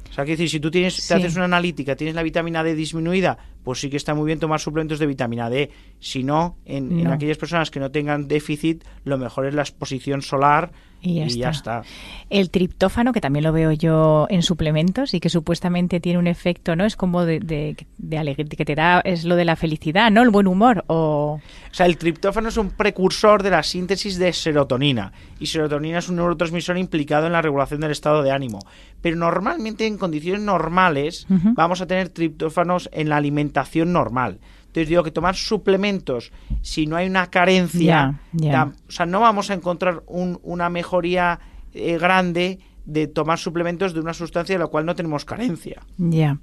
O 0.09 0.13
sea, 0.13 0.25
que 0.25 0.31
decir, 0.31 0.49
si 0.49 0.59
tú 0.59 0.71
tienes, 0.71 1.07
te 1.07 1.13
haces 1.13 1.35
una 1.35 1.45
analítica, 1.45 1.95
tienes 1.95 2.15
la 2.15 2.23
vitamina 2.23 2.63
D 2.63 2.73
disminuida, 2.73 3.37
pues 3.63 3.79
sí 3.79 3.91
que 3.91 3.97
está 3.97 4.15
muy 4.15 4.25
bien 4.25 4.39
tomar 4.39 4.59
suplementos 4.59 4.97
de 4.97 5.05
vitamina 5.05 5.49
D. 5.49 5.69
Si 5.99 6.23
no, 6.23 6.57
en, 6.65 6.99
en 6.99 7.07
aquellas 7.07 7.37
personas 7.37 7.69
que 7.69 7.79
no 7.79 7.91
tengan 7.91 8.27
déficit, 8.27 8.83
lo 9.03 9.19
mejor 9.19 9.45
es 9.45 9.53
la 9.53 9.61
exposición 9.61 10.23
solar 10.23 10.71
y 11.01 11.37
ya, 11.37 11.49
está. 11.49 11.83
El 12.29 12.49
triptófano, 12.49 13.13
que 13.13 13.21
también 13.21 13.43
lo 13.43 13.53
veo 13.53 13.71
yo 13.71 14.27
en 14.29 14.43
suplementos 14.43 15.13
y 15.13 15.19
que 15.19 15.29
supuestamente 15.29 15.99
tiene 15.99 16.19
un 16.19 16.27
efecto, 16.27 16.75
¿no? 16.75 16.85
Es 16.85 16.95
como 16.95 17.25
de, 17.25 17.39
de, 17.39 18.17
alegría, 18.17 18.45
que 18.45 18.65
te 18.65 18.75
da, 18.75 19.01
es 19.01 19.23
lo 19.23 19.35
de 19.35 19.45
la 19.45 19.55
felicidad, 19.55 20.11
¿no? 20.11 20.21
El 20.21 20.29
buen 20.29 20.47
humor. 20.47 20.83
O... 20.87 21.39
o 21.39 21.73
sea, 21.73 21.85
el 21.85 21.97
triptófano 21.97 22.49
es 22.49 22.57
un 22.57 22.71
precursor 22.71 23.43
de 23.43 23.51
la 23.51 23.63
síntesis 23.63 24.17
de 24.17 24.33
serotonina. 24.33 25.13
Y 25.39 25.47
serotonina 25.47 25.99
es 25.99 26.09
un 26.09 26.17
neurotransmisor 26.17 26.77
implicado 26.77 27.27
en 27.27 27.33
la 27.33 27.41
regulación 27.41 27.79
del 27.79 27.91
estado 27.91 28.21
de 28.21 28.31
ánimo. 28.31 28.59
Pero 29.01 29.15
normalmente, 29.15 29.87
en 29.87 29.97
condiciones 29.97 30.41
normales, 30.41 31.25
vamos 31.29 31.81
a 31.81 31.87
tener 31.87 32.09
triptófanos 32.09 32.89
en 32.91 33.09
la 33.09 33.17
alimentación 33.17 33.93
normal. 33.93 34.39
Entonces 34.69 34.89
digo 34.89 35.03
que 35.03 35.09
tomar 35.09 35.35
suplementos, 35.35 36.31
si 36.61 36.85
no 36.85 36.95
hay 36.95 37.07
una 37.07 37.31
carencia, 37.31 38.19
o 38.87 38.91
sea, 38.91 39.07
no 39.07 39.19
vamos 39.19 39.49
a 39.49 39.55
encontrar 39.55 40.03
una 40.07 40.69
mejoría 40.69 41.39
eh, 41.73 41.97
grande 41.97 42.59
de 42.85 43.07
tomar 43.07 43.39
suplementos 43.39 43.95
de 43.95 43.99
una 43.99 44.13
sustancia 44.13 44.53
de 44.53 44.59
la 44.59 44.67
cual 44.67 44.85
no 44.85 44.93
tenemos 44.93 45.25
carencia. 45.25 45.81
Ya. 45.97 46.37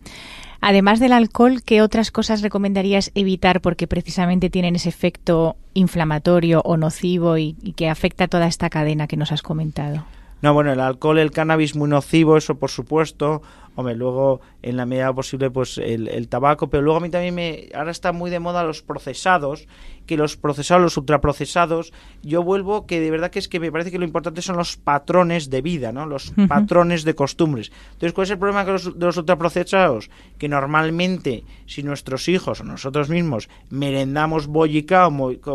Además 0.60 0.98
del 0.98 1.12
alcohol, 1.12 1.62
¿qué 1.64 1.82
otras 1.82 2.10
cosas 2.10 2.42
recomendarías 2.42 3.12
evitar 3.14 3.60
porque 3.60 3.86
precisamente 3.86 4.50
tienen 4.50 4.74
ese 4.74 4.88
efecto 4.88 5.54
inflamatorio 5.74 6.62
o 6.64 6.76
nocivo 6.76 7.38
y, 7.38 7.56
y 7.62 7.74
que 7.74 7.88
afecta 7.88 8.26
toda 8.26 8.48
esta 8.48 8.70
cadena 8.70 9.06
que 9.06 9.16
nos 9.16 9.30
has 9.30 9.42
comentado? 9.42 10.04
No, 10.46 10.54
bueno, 10.54 10.72
el 10.72 10.78
alcohol, 10.78 11.18
el 11.18 11.32
cannabis 11.32 11.74
muy 11.74 11.88
nocivo, 11.88 12.36
eso 12.36 12.54
por 12.54 12.70
supuesto, 12.70 13.42
Hombre, 13.76 13.94
luego 13.94 14.40
en 14.62 14.78
la 14.78 14.86
medida 14.86 15.12
posible 15.12 15.50
pues 15.50 15.76
el, 15.76 16.28
tabaco, 16.28 16.70
pero 16.70 16.82
luego 16.82 16.96
a 16.96 17.00
mí 17.02 17.10
también 17.10 17.34
me 17.34 17.68
ahora 17.74 17.90
está 17.90 18.10
muy 18.10 18.30
de 18.30 18.40
moda 18.40 18.64
los 18.64 18.80
procesados, 18.80 19.68
que 20.06 20.16
los 20.16 20.38
procesados, 20.38 20.82
los 20.82 20.96
ultraprocesados, 20.96 21.92
yo 22.22 22.42
vuelvo 22.42 22.86
que 22.86 23.00
de 23.00 23.10
verdad 23.10 23.30
que 23.30 23.38
es 23.38 23.48
que 23.48 23.60
me 23.60 23.70
parece 23.70 23.90
que 23.90 23.98
lo 23.98 24.06
importante 24.06 24.40
son 24.40 24.56
los 24.56 24.78
patrones 24.78 25.50
de 25.50 25.60
vida, 25.60 25.92
¿no? 25.92 26.06
Los 26.06 26.32
patrones 26.48 27.04
de 27.04 27.14
costumbres. 27.14 27.70
Entonces, 27.92 28.14
¿cuál 28.14 28.24
es 28.24 28.30
el 28.30 28.38
problema 28.38 28.64
de 28.64 28.72
los 28.72 29.16
ultraprocesados? 29.18 30.10
Que 30.38 30.48
normalmente 30.48 31.44
si 31.66 31.82
nuestros 31.82 32.30
hijos 32.30 32.62
o 32.62 32.64
nosotros 32.64 33.10
mismos 33.10 33.50
merendamos 33.68 34.46
bollicao, 34.46 35.12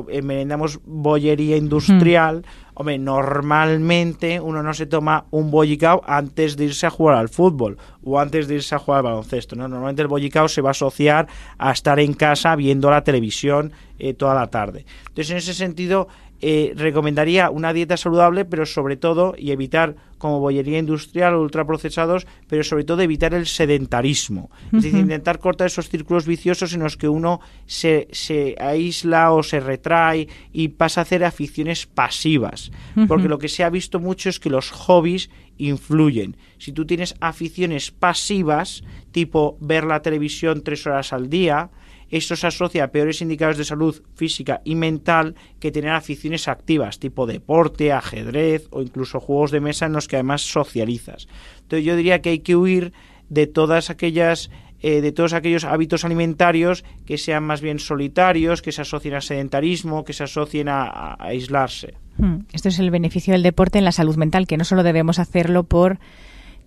eh, 0.10 0.21
merendamos 0.21 0.80
bollería 0.86 1.58
industrial, 1.58 2.45
hombre, 2.81 2.97
normalmente 2.99 4.39
uno 4.39 4.61
no 4.61 4.73
se 4.73 4.85
toma 4.85 5.25
un 5.31 5.49
bollicao 5.49 6.01
antes 6.05 6.57
de 6.57 6.65
irse 6.65 6.85
a 6.85 6.89
jugar 6.89 7.17
al 7.17 7.29
fútbol 7.29 7.77
o 8.03 8.19
antes 8.19 8.47
de 8.47 8.55
irse 8.55 8.75
a 8.75 8.79
jugar 8.79 8.99
al 8.99 9.03
baloncesto. 9.03 9.55
¿no? 9.55 9.67
Normalmente 9.67 10.01
el 10.01 10.07
bollicao 10.07 10.47
se 10.47 10.61
va 10.61 10.69
a 10.69 10.71
asociar 10.71 11.27
a 11.57 11.71
estar 11.71 11.99
en 11.99 12.13
casa 12.13 12.55
viendo 12.55 12.89
la 12.91 13.03
televisión 13.03 13.71
eh, 13.99 14.13
toda 14.13 14.35
la 14.35 14.47
tarde. 14.47 14.85
Entonces, 15.07 15.31
en 15.31 15.37
ese 15.37 15.53
sentido, 15.53 16.07
eh, 16.43 16.73
recomendaría 16.75 17.51
una 17.51 17.71
dieta 17.71 17.97
saludable, 17.97 18.45
pero 18.45 18.65
sobre 18.65 18.97
todo, 18.97 19.36
y 19.38 19.51
evitar 19.51 19.95
como 20.17 20.39
bollería 20.39 20.80
industrial 20.80 21.36
o 21.36 21.41
ultraprocesados, 21.41 22.25
pero 22.47 22.63
sobre 22.63 22.84
todo 22.84 23.01
evitar 23.01 23.34
el 23.36 23.45
sedentarismo. 23.45 24.49
Es 24.73 24.84
decir, 24.84 24.99
intentar 24.99 25.39
cortar 25.39 25.67
esos 25.67 25.89
círculos 25.89 26.25
viciosos 26.25 26.73
en 26.73 26.82
los 26.82 26.97
que 26.97 27.10
uno 27.10 27.41
se, 27.65 28.08
se 28.12 28.56
aísla 28.60 29.32
o 29.32 29.43
se 29.43 29.60
retrae 29.60 30.27
y 30.51 30.69
pasa 30.69 31.01
a 31.01 31.04
hacer 31.04 31.23
aficiones 31.23 31.86
pasivas. 31.86 32.71
Porque 33.08 33.30
lo 33.30 33.38
que 33.38 33.47
se 33.47 33.63
ha 33.63 33.69
visto 33.69 33.99
mucho 33.99 34.30
es 34.30 34.39
que 34.39 34.49
los 34.49 34.71
hobbies 34.71 35.30
influyen. 35.58 36.38
Si 36.58 36.71
tú 36.71 36.86
tienes 36.86 37.15
aficiones 37.19 37.91
pasivas, 37.91 38.84
tipo 39.12 39.58
ver 39.60 39.84
la 39.84 40.01
televisión 40.01 40.62
tres 40.63 40.86
horas 40.88 41.13
al 41.13 41.30
día, 41.30 41.69
esto 42.12 42.36
se 42.36 42.47
asocia 42.47 42.84
a 42.84 42.91
peores 42.91 43.21
indicadores 43.21 43.58
de 43.58 43.65
salud 43.65 44.02
física 44.15 44.62
y 44.63 44.76
mental 44.76 45.36
que 45.60 45.71
tener 45.71 45.91
aficiones 45.91 46.47
activas, 46.47 47.00
tipo 47.00 47.26
deporte, 47.26 47.91
ajedrez 47.91 48.67
o 48.71 48.82
incluso 48.82 49.19
juegos 49.19 49.52
de 49.52 49.62
mesa 49.62 49.86
en 49.86 49.93
los 49.93 50.08
que 50.08 50.17
además 50.17 50.41
socializas. 50.41 51.28
Entonces 51.62 51.86
yo 51.86 51.95
diría 51.95 52.21
que 52.21 52.30
hay 52.30 52.39
que 52.39 52.56
huir 52.56 52.93
de 53.30 53.47
todas 53.47 53.89
aquellas 53.89 54.52
eh, 54.84 55.02
de 55.02 55.12
todos 55.12 55.34
aquellos 55.34 55.63
hábitos 55.63 56.04
alimentarios 56.06 56.84
que 57.06 57.19
sean 57.19 57.43
más 57.43 57.62
bien 57.62 57.78
solitarios, 57.78 58.63
que 58.63 58.71
se 58.71 58.82
asocien 58.82 59.13
a 59.13 59.21
sedentarismo, 59.21 60.04
que 60.04 60.13
se 60.13 60.24
asocien 60.24 60.69
a, 60.69 61.15
aislarse. 61.19 61.93
Hmm. 62.17 62.39
Esto 62.52 62.69
es 62.69 62.80
el 62.80 62.89
beneficio 62.89 63.34
del 63.34 63.43
deporte 63.43 63.78
en 63.78 63.86
la 63.86 63.91
salud 63.91 64.15
mental, 64.15 64.47
que 64.47 64.58
no 64.58 64.65
solo 64.65 64.82
debemos 64.82 65.19
hacerlo 65.19 65.65
por 65.65 66.00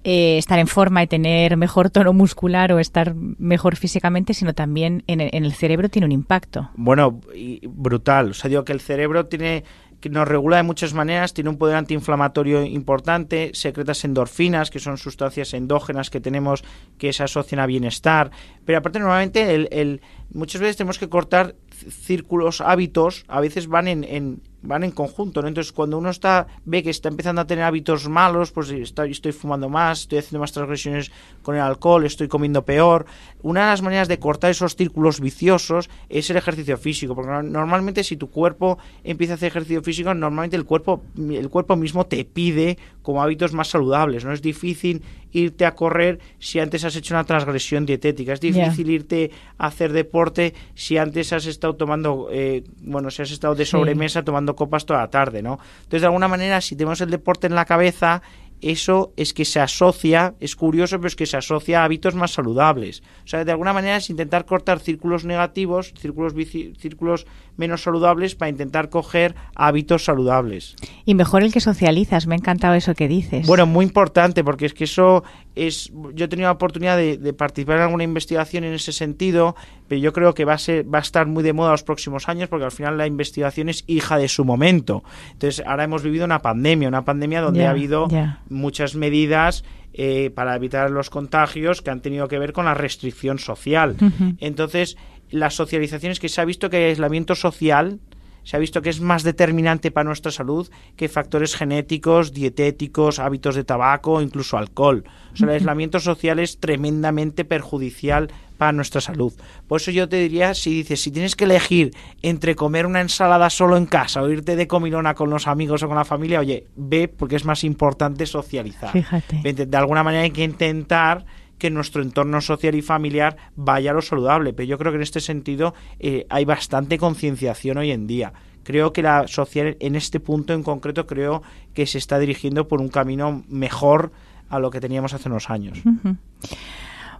eh, 0.07 0.37
estar 0.37 0.59
en 0.59 0.67
forma 0.67 1.03
y 1.03 1.07
tener 1.07 1.57
mejor 1.57 1.89
tono 1.89 2.13
muscular 2.13 2.71
o 2.73 2.79
estar 2.79 3.15
mejor 3.15 3.77
físicamente, 3.77 4.35
sino 4.35 4.53
también 4.53 5.03
en 5.07 5.21
el, 5.21 5.53
cerebro 5.55 5.89
tiene 5.89 6.05
un 6.05 6.13
impacto. 6.13 6.71
Bueno, 6.77 7.21
brutal. 7.67 8.31
O 8.31 8.35
sea, 8.35 8.51
digo 8.51 8.65
que 8.65 8.73
el 8.73 8.81
cerebro 8.81 9.27
tiene 9.27 9.65
que 10.01 10.11
nos 10.11 10.29
regula 10.29 10.59
de 10.59 10.63
muchas 10.63 10.93
maneras, 10.93 11.33
tiene 11.33 11.49
un 11.49 11.57
poder 11.57 11.77
antiinflamatorio 11.77 12.63
importante, 12.63 13.53
secretas 13.55 14.05
endorfinas, 14.05 14.71
que 14.71 14.79
son 14.79 14.99
sustancias 14.99 15.55
endógenas 15.55 16.11
que 16.11 16.21
tenemos 16.21 16.63
que 16.99 17.15
se 17.15 17.23
asocian 17.23 17.61
a 17.61 17.67
bienestar, 17.67 18.31
pero 18.67 18.77
aparte 18.77 18.99
normalmente 18.99 19.55
el, 19.55 20.03
muchas 20.31 20.61
veces 20.61 20.77
tenemos 20.77 20.99
que 20.99 21.09
cortar 21.09 21.55
círculos 21.71 22.61
hábitos, 22.61 23.25
a 23.29 23.41
veces 23.41 23.67
van 23.67 23.89
en 23.89 24.43
van 24.67 24.85
en 24.85 24.91
conjunto, 24.91 25.43
¿no? 25.43 25.49
Entonces, 25.49 25.73
cuando 25.73 25.99
uno 25.99 26.11
está 26.11 26.47
ve 26.65 26.83
que 26.83 26.91
está 26.91 27.09
empezando 27.09 27.41
a 27.41 27.47
tener 27.47 27.65
hábitos 27.65 28.09
malos, 28.09 28.51
pues 28.51 28.71
estoy, 28.71 29.13
estoy 29.13 29.33
fumando 29.33 29.69
más, 29.69 30.01
estoy 30.03 30.19
haciendo 30.19 30.41
más 30.41 30.53
transgresiones 30.53 31.13
con 31.43 31.55
el 31.55 31.61
alcohol, 31.61 32.05
estoy 32.05 32.29
comiendo 32.29 32.65
peor. 32.65 33.07
Una 33.43 33.61
de 33.61 33.67
las 33.67 33.83
maneras 33.83 34.09
de 34.09 34.19
cortar 34.19 34.51
esos 34.51 34.77
círculos 34.77 35.21
viciosos 35.21 35.91
es 36.09 36.31
el 36.31 36.37
ejercicio 36.37 36.77
físico, 36.77 37.15
porque 37.15 37.31
normalmente 37.31 38.03
si 38.05 38.17
tu 38.17 38.31
cuerpo 38.31 38.79
empieza 39.03 39.35
a 39.35 39.37
hacer 39.37 39.49
ejercicio 39.49 39.83
físico, 39.83 40.15
normalmente 40.15 40.57
el 40.57 40.65
cuerpo 40.65 41.03
el 41.17 41.49
cuerpo 41.51 41.77
mismo 41.77 42.07
te 42.07 42.25
pide 42.25 42.79
como 43.03 43.23
hábitos 43.23 43.53
más 43.53 43.69
saludables, 43.69 44.25
¿no? 44.25 44.33
Es 44.33 44.41
difícil 44.41 45.03
irte 45.33 45.67
a 45.67 45.75
correr 45.75 46.21
si 46.39 46.61
antes 46.61 46.85
has 46.85 46.97
hecho 46.97 47.15
una 47.15 47.25
transgresión 47.25 47.85
dietética, 47.85 48.33
es 48.33 48.41
difícil 48.41 48.89
irte 48.91 49.31
a 49.59 49.67
hacer 49.67 49.93
deporte 49.93 50.55
si 50.75 50.97
antes 50.97 51.33
has 51.33 51.47
estado 51.47 51.75
tomando, 51.75 52.29
eh, 52.31 52.63
bueno, 52.81 53.11
si 53.11 53.23
has 53.23 53.31
estado 53.31 53.55
de 53.55 53.67
sobremesa 53.67 54.23
tomando 54.23 54.54
copas 54.55 54.87
toda 54.87 55.01
la 55.01 55.11
tarde, 55.11 55.43
¿no? 55.43 55.59
Entonces, 55.79 56.03
de 56.03 56.07
alguna 56.07 56.29
manera, 56.29 56.61
si 56.61 56.77
tenemos 56.77 57.01
el 57.01 57.11
deporte 57.11 57.47
en 57.47 57.55
la 57.55 57.65
cabeza, 57.65 58.23
eso 58.65 59.13
es 59.17 59.35
que 59.35 59.45
se 59.45 59.61
asocia, 59.61 60.35
es 60.41 60.57
curioso, 60.57 60.97
pero 60.97 61.09
es 61.09 61.17
que 61.17 61.27
se 61.27 61.37
asocia 61.37 61.83
a 61.83 61.85
hábitos 61.85 62.15
más 62.15 62.33
saludables. 62.33 63.03
O 63.25 63.29
sea, 63.29 63.45
de 63.45 63.53
alguna 63.53 63.75
manera 63.75 63.99
es 63.99 64.09
intentar 64.09 64.47
cortar 64.47 64.81
círculos 64.81 65.27
negativos, 65.27 65.93
círculos, 65.99 66.33
círculos 66.79 67.27
menos 67.59 67.83
saludables 67.83 68.35
para 68.35 68.49
intentar 68.49 68.89
coger 68.89 69.35
hábitos 69.55 70.05
saludables. 70.05 70.77
Y 71.05 71.15
mejor 71.15 71.43
el 71.43 71.53
que 71.53 71.61
socializas, 71.61 72.27
me 72.27 72.37
ha 72.37 72.39
encantado 72.39 72.75
eso 72.75 72.95
que 72.95 73.07
dices. 73.07 73.47
Bueno, 73.47 73.67
muy 73.67 73.85
importante, 73.85 74.43
porque 74.43 74.67
es 74.67 74.73
que 74.73 74.85
eso 74.85 75.25
es. 75.55 75.93
Yo 76.15 76.25
he 76.25 76.29
tenido 76.29 76.49
la 76.49 76.53
oportunidad 76.53 76.97
de, 76.97 77.33
participar 77.33 77.77
en 77.77 77.83
alguna 77.83 78.05
investigación 78.05 78.65
en 78.65 78.75
ese 78.75 78.93
sentido, 78.93 79.57
pero 79.89 80.01
yo 80.01 80.13
creo 80.13 80.35
que 80.35 80.45
va 80.45 80.55
a, 80.55 80.59
ser, 80.59 80.93
va 80.93 80.99
a 80.99 81.03
estar 81.03 81.27
muy 81.27 81.43
de 81.43 81.53
moda 81.53 81.73
los 81.73 81.83
próximos 81.83 82.29
años, 82.29 82.49
porque 82.49 82.65
al 82.65 82.73
final 82.73 82.99
la 82.99 83.07
investigación 83.07 83.69
es 83.69 83.85
hija 83.87 84.19
de 84.19 84.29
su 84.29 84.45
momento. 84.45 85.05
Entonces, 85.33 85.65
ahora 85.67 85.85
hemos 85.85 86.03
vivido 86.03 86.25
una 86.25 86.43
pandemia, 86.43 86.89
una 86.89 87.05
pandemia 87.05 87.41
donde 87.41 87.67
ha 87.67 87.71
habido 87.71 88.09
muchas 88.49 88.95
medidas. 88.95 89.65
Eh, 89.97 90.33
para 90.35 90.57
evitar 90.57 90.91
los 90.91 91.09
contagios 91.09 91.81
que 91.81 91.89
han 91.89 92.01
tenido 92.01 92.27
que 92.27 92.37
ver 92.41 92.53
con 92.53 92.65
la 92.65 92.75
restricción 92.75 93.39
social. 93.39 93.95
Entonces, 94.41 94.97
las 95.31 95.55
socializaciones 95.55 96.19
que 96.19 96.29
se 96.29 96.41
ha 96.41 96.45
visto 96.45 96.69
que 96.69 96.79
el 96.79 96.91
aislamiento 96.91 97.37
social 97.37 98.01
se 98.45 98.57
ha 98.57 98.61
visto 98.61 98.83
que 98.83 98.91
es 98.91 99.01
más 99.01 99.23
determinante 99.23 99.91
para 99.91 100.05
nuestra 100.05 100.31
salud 100.31 100.71
que 100.97 101.09
factores 101.09 101.57
genéticos, 101.57 102.33
dietéticos, 102.33 103.19
hábitos 103.19 103.55
de 103.55 103.65
tabaco 103.65 104.13
o 104.13 104.23
incluso 104.23 104.57
alcohol. 104.57 105.05
O 105.33 105.37
sea, 105.37 105.49
el 105.49 105.55
aislamiento 105.55 105.99
social 105.99 106.39
es 106.39 106.61
tremendamente 106.61 107.45
perjudicial 107.45 108.31
para 108.59 108.73
nuestra 108.73 109.01
salud. 109.01 109.33
Por 109.67 109.81
eso 109.81 109.91
yo 109.91 110.09
te 110.09 110.17
diría, 110.17 110.55
si 110.55 110.75
dices, 110.75 111.03
si 111.03 111.11
tienes 111.11 111.35
que 111.35 111.45
elegir 111.45 111.91
entre 112.23 112.55
comer 112.55 112.87
una 112.87 113.01
ensalada 113.01 113.51
solo 113.51 113.77
en 113.77 113.87
casa 113.87 114.23
o 114.23 114.31
irte 114.31 114.55
de 114.57 114.69
comilona 114.69 115.15
con 115.15 115.31
los 115.31 115.49
amigos 115.49 115.83
o 115.83 115.89
con 115.89 115.97
la 115.97 116.05
familia, 116.05 116.41
oye, 116.41 116.67
ve 116.77 117.09
porque 117.09 117.37
es 117.37 117.45
más 117.45 117.65
importante 117.65 118.27
socializar. 118.27 118.93
Fíjate. 118.93 119.67
De 119.67 119.77
alguna 119.77 120.05
manera 120.05 120.23
hay 120.23 120.31
que 120.31 120.45
intentar 120.45 121.25
que 121.65 121.71
nuestro 121.71 122.03
entorno 122.03 122.43
social 122.43 122.75
y 122.75 122.83
familiar 122.83 123.39
vaya 123.57 123.93
a 123.93 123.95
lo 123.95 124.03
saludable. 124.03 124.53
Pero 124.53 124.69
yo 124.69 124.77
creo 124.77 124.93
que 124.93 124.97
en 124.97 125.03
este 125.03 125.21
sentido 125.21 125.73
eh, 125.99 126.27
hay 126.29 126.45
bastante 126.45 126.99
concienciación 126.99 127.79
hoy 127.79 127.91
en 127.91 128.07
día. 128.07 128.35
Creo 128.65 128.93
que 128.93 129.01
la 129.01 129.27
social, 129.29 129.79
en 129.81 129.97
este 129.97 130.21
punto 130.21 130.53
en 130.53 130.63
concreto, 130.63 131.07
creo 131.07 131.43
que 131.73 131.87
se 131.87 131.97
está 131.97 132.19
dirigiendo 132.19 132.69
por 132.69 132.83
un 132.83 132.89
camino 132.89 133.45
mejor 133.49 134.13
a 134.51 134.59
lo 134.59 134.71
que 134.71 134.79
teníamos 134.79 135.15
hace 135.15 135.31
unos 135.31 135.49
años. 135.49 135.79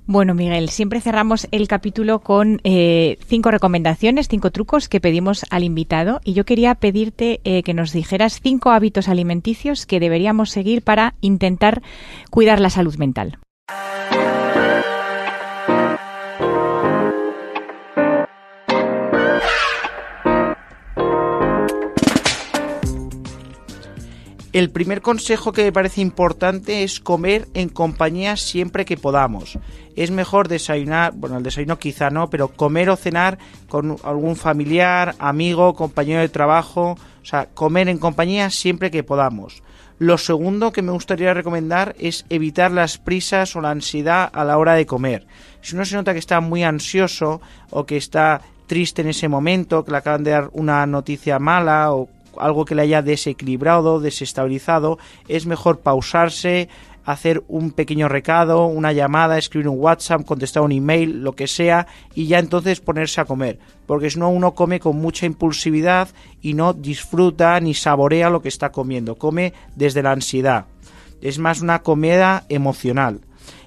Bueno, 0.07 0.35
Miguel, 0.35 0.69
siempre 0.69 1.01
cerramos 1.01 1.49
el 1.51 1.67
capítulo 1.67 2.19
con 2.19 2.61
eh, 2.65 3.17
cinco 3.27 3.51
recomendaciones, 3.51 4.29
cinco 4.29 4.51
trucos 4.51 4.91
que 4.91 5.01
pedimos 5.01 5.47
al 5.49 5.65
invitado. 5.65 6.21
Y 6.23 6.35
yo 6.35 6.45
quería 6.45 6.75
pedirte 6.75 7.41
eh, 7.45 7.63
que 7.63 7.73
nos 7.73 7.95
dijeras 7.95 8.41
cinco 8.43 8.73
hábitos 8.73 9.09
alimenticios 9.09 9.87
que 9.87 10.01
deberíamos 10.01 10.51
seguir 10.51 10.83
para 10.83 11.15
intentar 11.23 11.81
cuidar 12.29 12.61
la 12.61 12.69
salud 12.69 12.97
mental. 12.97 13.39
El 24.55 24.71
primer 24.71 25.03
consejo 25.03 25.51
que 25.51 25.65
me 25.65 25.73
parece 25.73 26.01
importante 26.01 26.85
es 26.85 27.01
comer 27.01 27.49
en 27.55 27.69
compañía 27.69 28.37
siempre 28.37 28.85
que 28.85 28.97
podamos. 28.97 29.59
Es 29.97 30.13
mejor 30.13 30.47
desayunar, 30.47 31.13
bueno, 31.13 31.39
el 31.39 31.43
desayuno 31.43 31.81
quizá 31.81 32.09
no, 32.09 32.31
pero 32.31 32.47
comer 32.47 32.89
o 32.89 32.95
cenar 32.95 33.37
con 33.69 33.97
algún 34.05 34.37
familiar, 34.37 35.17
amigo, 35.19 35.75
compañero 35.75 36.21
de 36.21 36.29
trabajo, 36.29 36.93
o 36.93 37.25
sea, 37.25 37.47
comer 37.47 37.89
en 37.89 37.99
compañía 37.99 38.49
siempre 38.49 38.93
que 38.93 39.03
podamos. 39.03 39.65
Lo 39.99 40.19
segundo 40.19 40.71
que 40.71 40.83
me 40.83 40.93
gustaría 40.93 41.35
recomendar 41.35 41.97
es 41.99 42.25
evitar 42.31 42.71
las 42.71 42.97
prisas 42.97 43.57
o 43.57 43.61
la 43.61 43.73
ansiedad 43.73 44.31
a 44.33 44.45
la 44.45 44.57
hora 44.57 44.75
de 44.75 44.87
comer. 44.87 45.27
Si 45.63 45.75
uno 45.75 45.85
se 45.85 45.97
nota 45.97 46.13
que 46.13 46.21
está 46.21 46.39
muy 46.41 46.63
ansioso 46.63 47.41
o 47.71 47.87
que 47.87 47.97
está 47.97 48.41
triste 48.69 49.03
en 49.03 49.09
ese 49.09 49.27
momento, 49.27 49.85
que 49.85 49.91
le 49.91 49.97
acaban 49.97 50.23
de 50.23 50.31
dar 50.31 50.51
una 50.53 50.87
noticia 50.87 51.41
mala 51.41 51.93
o 51.93 52.09
algo 52.39 52.65
que 52.65 52.75
le 52.75 52.83
haya 52.83 53.03
desequilibrado, 53.03 54.01
desestabilizado, 54.01 54.99
es 55.29 55.47
mejor 55.47 55.81
pausarse, 55.81 56.69
hacer 57.05 57.45
un 57.49 57.71
pequeño 57.71 58.09
recado, 58.09 58.67
una 58.67 58.93
llamada, 58.93 59.39
escribir 59.39 59.69
un 59.69 59.79
WhatsApp, 59.79 60.25
contestar 60.25 60.63
un 60.63 60.73
email, 60.73 61.23
lo 61.23 61.33
que 61.33 61.47
sea, 61.47 61.87
y 62.15 62.27
ya 62.27 62.39
entonces 62.39 62.81
ponerse 62.81 63.21
a 63.21 63.27
comer. 63.27 63.59
Porque 63.87 64.11
si 64.11 64.19
no, 64.19 64.31
uno 64.31 64.55
come 64.55 64.81
con 64.81 64.97
mucha 64.97 65.27
impulsividad 65.27 66.09
y 66.41 66.55
no 66.55 66.73
disfruta 66.73 67.59
ni 67.61 67.75
saborea 67.75 68.31
lo 68.31 68.41
que 68.41 68.49
está 68.49 68.73
comiendo. 68.73 69.17
Come 69.17 69.53
desde 69.77 70.03
la 70.03 70.13
ansiedad. 70.13 70.67
Es 71.21 71.39
más 71.39 71.61
una 71.61 71.83
comida 71.83 72.45
emocional. 72.49 73.21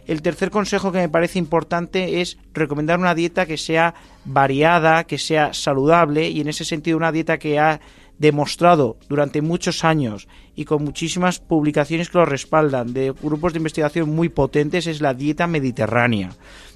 El 0.08 0.21
tercer 0.21 0.51
consejo 0.51 0.91
que 0.91 0.99
me 0.99 1.10
parece 1.10 1.38
importante 1.38 2.21
es 2.21 2.38
recomendar 2.53 2.97
una 2.97 3.13
dieta 3.13 3.45
que 3.45 3.58
sea 3.58 3.93
variada, 4.23 5.03
que 5.03 5.17
sea 5.17 5.53
saludable 5.53 6.30
y 6.30 6.39
en 6.39 6.47
ese 6.47 6.63
sentido 6.63 6.97
una 6.97 7.12
dieta 7.12 7.38
que 7.38 7.60
ha 7.60 7.82
demostrado 8.17 8.97
durante 9.10 9.41
muchos 9.41 9.84
años 9.84 10.27
y 10.56 10.65
con 10.65 10.84
muchísimas 10.84 11.39
publicaciones 11.39 12.10
que 12.10 12.17
lo 12.17 12.25
respaldan 12.25 12.93
de 12.93 13.12
grupos 13.12 13.53
de 13.53 13.58
investigación 13.58 14.15
muy 14.15 14.30
potentes 14.30 14.88
es 14.88 15.01
la 15.01 15.13
dieta 15.13 15.47
mediterránea. 15.47 16.32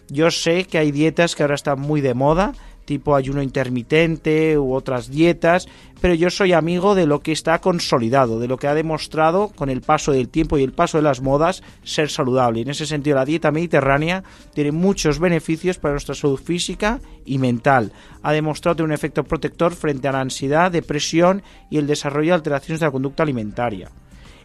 Yo 0.10 0.30
sé 0.30 0.66
que 0.66 0.78
hay 0.78 0.92
dietas 0.92 1.36
que 1.36 1.44
ahora 1.44 1.56
están 1.56 1.80
muy 1.80 2.02
de 2.02 2.14
moda, 2.14 2.54
tipo 2.92 3.16
ayuno 3.16 3.42
intermitente 3.42 4.58
u 4.58 4.74
otras 4.74 5.10
dietas, 5.10 5.66
pero 6.02 6.14
yo 6.14 6.30
soy 6.30 6.52
amigo 6.52 6.94
de 6.94 7.06
lo 7.06 7.22
que 7.22 7.32
está 7.32 7.60
consolidado, 7.60 8.38
de 8.38 8.50
lo 8.50 8.58
que 8.58 8.68
ha 8.68 8.74
demostrado 8.74 9.48
con 9.56 9.70
el 9.70 9.80
paso 9.80 10.12
del 10.12 10.28
tiempo 10.28 10.58
y 10.58 10.64
el 10.64 10.74
paso 10.74 10.98
de 10.98 11.04
las 11.04 11.22
modas 11.22 11.64
ser 11.84 12.10
saludable. 12.10 12.60
Y 12.60 12.64
en 12.64 12.72
ese 12.72 12.86
sentido 12.86 13.16
la 13.16 13.24
dieta 13.24 13.50
mediterránea 13.50 14.26
tiene 14.54 14.74
muchos 14.74 15.20
beneficios 15.20 15.78
para 15.78 15.94
nuestra 15.94 16.14
salud 16.14 16.38
física 16.38 17.00
y 17.24 17.38
mental. 17.38 17.94
Ha 18.24 18.34
demostrado 18.34 18.76
tener 18.76 18.90
un 18.90 18.94
efecto 18.94 19.24
protector 19.24 19.74
frente 19.74 20.10
a 20.10 20.12
la 20.12 20.20
ansiedad, 20.20 20.70
depresión 20.70 21.44
y 21.70 21.78
el 21.78 21.88
desarrollo 21.88 22.32
de 22.32 22.36
alteraciones 22.36 22.82
de 22.82 22.88
la 22.88 22.92
conducta 22.92 23.24
alimentaria. 23.24 23.90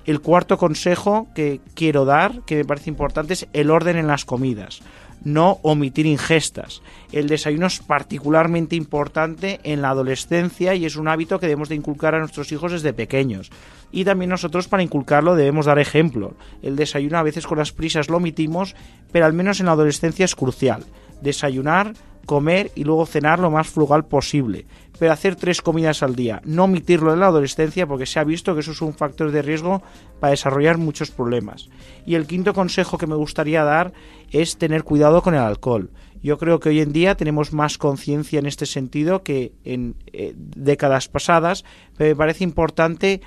El 0.05 0.21
cuarto 0.21 0.57
consejo 0.57 1.27
que 1.35 1.61
quiero 1.75 2.05
dar, 2.05 2.43
que 2.43 2.55
me 2.55 2.65
parece 2.65 2.91
importante, 2.91 3.33
es 3.33 3.49
el 3.53 3.73
orden 3.73 3.97
en 3.97 4.07
las 4.07 4.25
comidas 4.25 4.83
no 5.25 5.59
omitir 5.63 6.07
ingestas. 6.07 6.83
El 7.13 7.29
desayuno 7.29 7.67
es 7.67 7.81
particularmente 7.81 8.77
importante 8.77 9.61
en 9.65 9.83
la 9.83 9.91
adolescencia 9.91 10.75
y 10.75 10.85
es 10.85 10.97
un 10.97 11.09
hábito 11.09 11.39
que 11.39 11.47
debemos 11.47 11.69
de 11.69 11.75
inculcar 11.75 12.15
a 12.15 12.19
nuestros 12.19 12.53
hijos 12.53 12.73
desde 12.73 12.93
pequeños. 12.93 13.51
Y 13.93 14.05
también 14.05 14.31
nosotros 14.31 14.69
para 14.69 14.83
inculcarlo 14.83 15.35
debemos 15.35 15.67
dar 15.67 15.79
ejemplo. 15.79 16.35
El 16.63 16.77
desayuno 16.77 17.19
a 17.19 17.23
veces 17.23 17.47
con 17.47 17.59
las 17.59 17.73
prisas 17.73 18.09
lo 18.09 18.19
omitimos, 18.19 18.75
pero 19.13 19.27
al 19.27 19.33
menos 19.33 19.61
en 19.61 19.67
la 19.67 19.73
adolescencia 19.73 20.25
es 20.25 20.35
crucial. 20.35 20.85
desayunar, 21.23 21.95
comer 22.27 22.71
y 22.75 22.85
luego 22.85 23.07
cenar 23.07 23.39
lo 23.39 23.51
más 23.51 23.69
frugal 23.69 24.05
posible. 24.05 24.67
Pero 24.99 25.13
hacer 25.13 25.37
tres 25.37 25.63
comidas 25.63 26.03
al 26.03 26.15
día, 26.15 26.43
no 26.45 26.65
omitirlo 26.65 27.13
en 27.13 27.21
la 27.21 27.27
adolescencia 27.27 27.87
porque 27.87 28.07
se 28.07 28.19
ha 28.19 28.25
visto 28.25 28.55
que 28.55 28.61
eso 28.61 28.73
es 28.73 28.83
un 28.83 28.95
factor 28.95 29.31
de 29.31 29.43
riesgo 29.43 29.83
para 30.21 30.33
desarrollar 30.33 30.79
muchos 30.79 31.11
problemas. 31.11 31.69
Y 32.05 32.15
el 32.15 32.27
quinto 32.27 32.53
consejo 32.53 32.99
que 32.99 33.07
me 33.07 33.15
gustaría 33.15 33.65
dar 33.65 33.93
es 34.31 34.59
tener 34.59 34.85
cuidado 34.85 35.23
con 35.23 35.35
el 35.35 35.41
alcohol. 35.41 35.91
Yo 36.23 36.39
creo 36.39 36.61
que 36.61 36.71
hoy 36.71 36.81
en 36.81 36.93
día 36.93 37.15
tenemos 37.15 37.53
más 37.53 37.79
conciencia 37.79 38.39
en 38.39 38.47
este 38.47 38.67
sentido 38.67 39.23
que 39.23 39.53
en 39.65 39.95
eh, 40.13 40.35
décadas 40.37 41.09
pasadas, 41.09 41.65
pero 41.97 42.11
me 42.11 42.17
parece 42.17 42.43
importante 42.43 43.21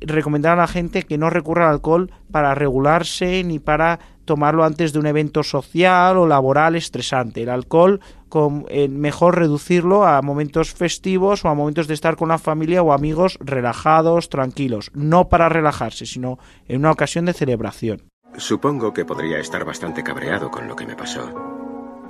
recomendar 0.00 0.54
a 0.54 0.62
la 0.62 0.66
gente 0.66 1.04
que 1.04 1.18
no 1.18 1.30
recurra 1.30 1.66
al 1.66 1.74
alcohol 1.74 2.10
para 2.30 2.54
regularse 2.54 3.44
ni 3.44 3.58
para 3.58 4.00
tomarlo 4.24 4.64
antes 4.64 4.92
de 4.92 4.98
un 4.98 5.06
evento 5.06 5.42
social 5.42 6.16
o 6.16 6.26
laboral 6.26 6.76
estresante. 6.76 7.42
El 7.42 7.48
alcohol 7.48 8.00
con, 8.32 8.64
eh, 8.70 8.88
mejor 8.88 9.36
reducirlo 9.36 10.06
a 10.06 10.22
momentos 10.22 10.72
festivos 10.72 11.44
o 11.44 11.50
a 11.50 11.54
momentos 11.54 11.86
de 11.86 11.92
estar 11.92 12.16
con 12.16 12.30
la 12.30 12.38
familia 12.38 12.82
o 12.82 12.94
amigos 12.94 13.36
relajados, 13.40 14.30
tranquilos, 14.30 14.90
no 14.94 15.28
para 15.28 15.50
relajarse, 15.50 16.06
sino 16.06 16.38
en 16.66 16.78
una 16.78 16.92
ocasión 16.92 17.26
de 17.26 17.34
celebración. 17.34 18.04
Supongo 18.38 18.94
que 18.94 19.04
podría 19.04 19.38
estar 19.38 19.66
bastante 19.66 20.02
cabreado 20.02 20.50
con 20.50 20.66
lo 20.66 20.74
que 20.74 20.86
me 20.86 20.96
pasó, 20.96 21.30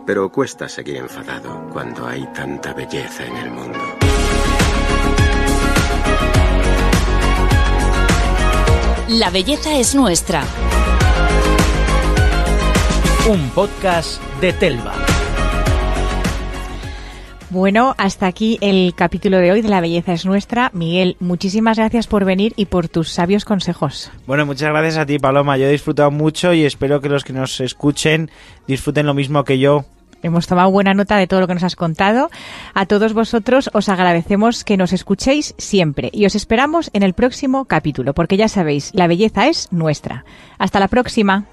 pero 0.06 0.30
cuesta 0.30 0.68
seguir 0.68 0.98
enfadado 0.98 1.68
cuando 1.72 2.06
hay 2.06 2.24
tanta 2.32 2.72
belleza 2.72 3.26
en 3.26 3.36
el 3.38 3.50
mundo. 3.50 3.80
La 9.08 9.30
belleza 9.30 9.76
es 9.76 9.96
nuestra. 9.96 10.44
Un 13.28 13.50
podcast 13.50 14.22
de 14.40 14.52
Telva. 14.52 15.11
Bueno, 17.52 17.94
hasta 17.98 18.26
aquí 18.26 18.56
el 18.62 18.94
capítulo 18.94 19.36
de 19.36 19.52
hoy 19.52 19.60
de 19.60 19.68
La 19.68 19.82
belleza 19.82 20.14
es 20.14 20.24
nuestra. 20.24 20.70
Miguel, 20.72 21.18
muchísimas 21.20 21.76
gracias 21.76 22.06
por 22.06 22.24
venir 22.24 22.54
y 22.56 22.64
por 22.64 22.88
tus 22.88 23.10
sabios 23.10 23.44
consejos. 23.44 24.10
Bueno, 24.26 24.46
muchas 24.46 24.70
gracias 24.70 24.96
a 24.96 25.04
ti, 25.04 25.18
Paloma. 25.18 25.58
Yo 25.58 25.66
he 25.66 25.70
disfrutado 25.70 26.10
mucho 26.10 26.54
y 26.54 26.64
espero 26.64 27.02
que 27.02 27.10
los 27.10 27.24
que 27.24 27.34
nos 27.34 27.60
escuchen 27.60 28.30
disfruten 28.66 29.04
lo 29.04 29.12
mismo 29.12 29.44
que 29.44 29.58
yo. 29.58 29.84
Hemos 30.22 30.46
tomado 30.46 30.70
buena 30.70 30.94
nota 30.94 31.18
de 31.18 31.26
todo 31.26 31.40
lo 31.40 31.46
que 31.46 31.52
nos 31.52 31.62
has 31.62 31.76
contado. 31.76 32.30
A 32.72 32.86
todos 32.86 33.12
vosotros 33.12 33.68
os 33.74 33.90
agradecemos 33.90 34.64
que 34.64 34.78
nos 34.78 34.94
escuchéis 34.94 35.54
siempre 35.58 36.08
y 36.10 36.24
os 36.24 36.34
esperamos 36.34 36.88
en 36.94 37.02
el 37.02 37.12
próximo 37.12 37.66
capítulo, 37.66 38.14
porque 38.14 38.38
ya 38.38 38.48
sabéis, 38.48 38.92
la 38.94 39.08
belleza 39.08 39.48
es 39.48 39.70
nuestra. 39.70 40.24
Hasta 40.56 40.80
la 40.80 40.88
próxima. 40.88 41.44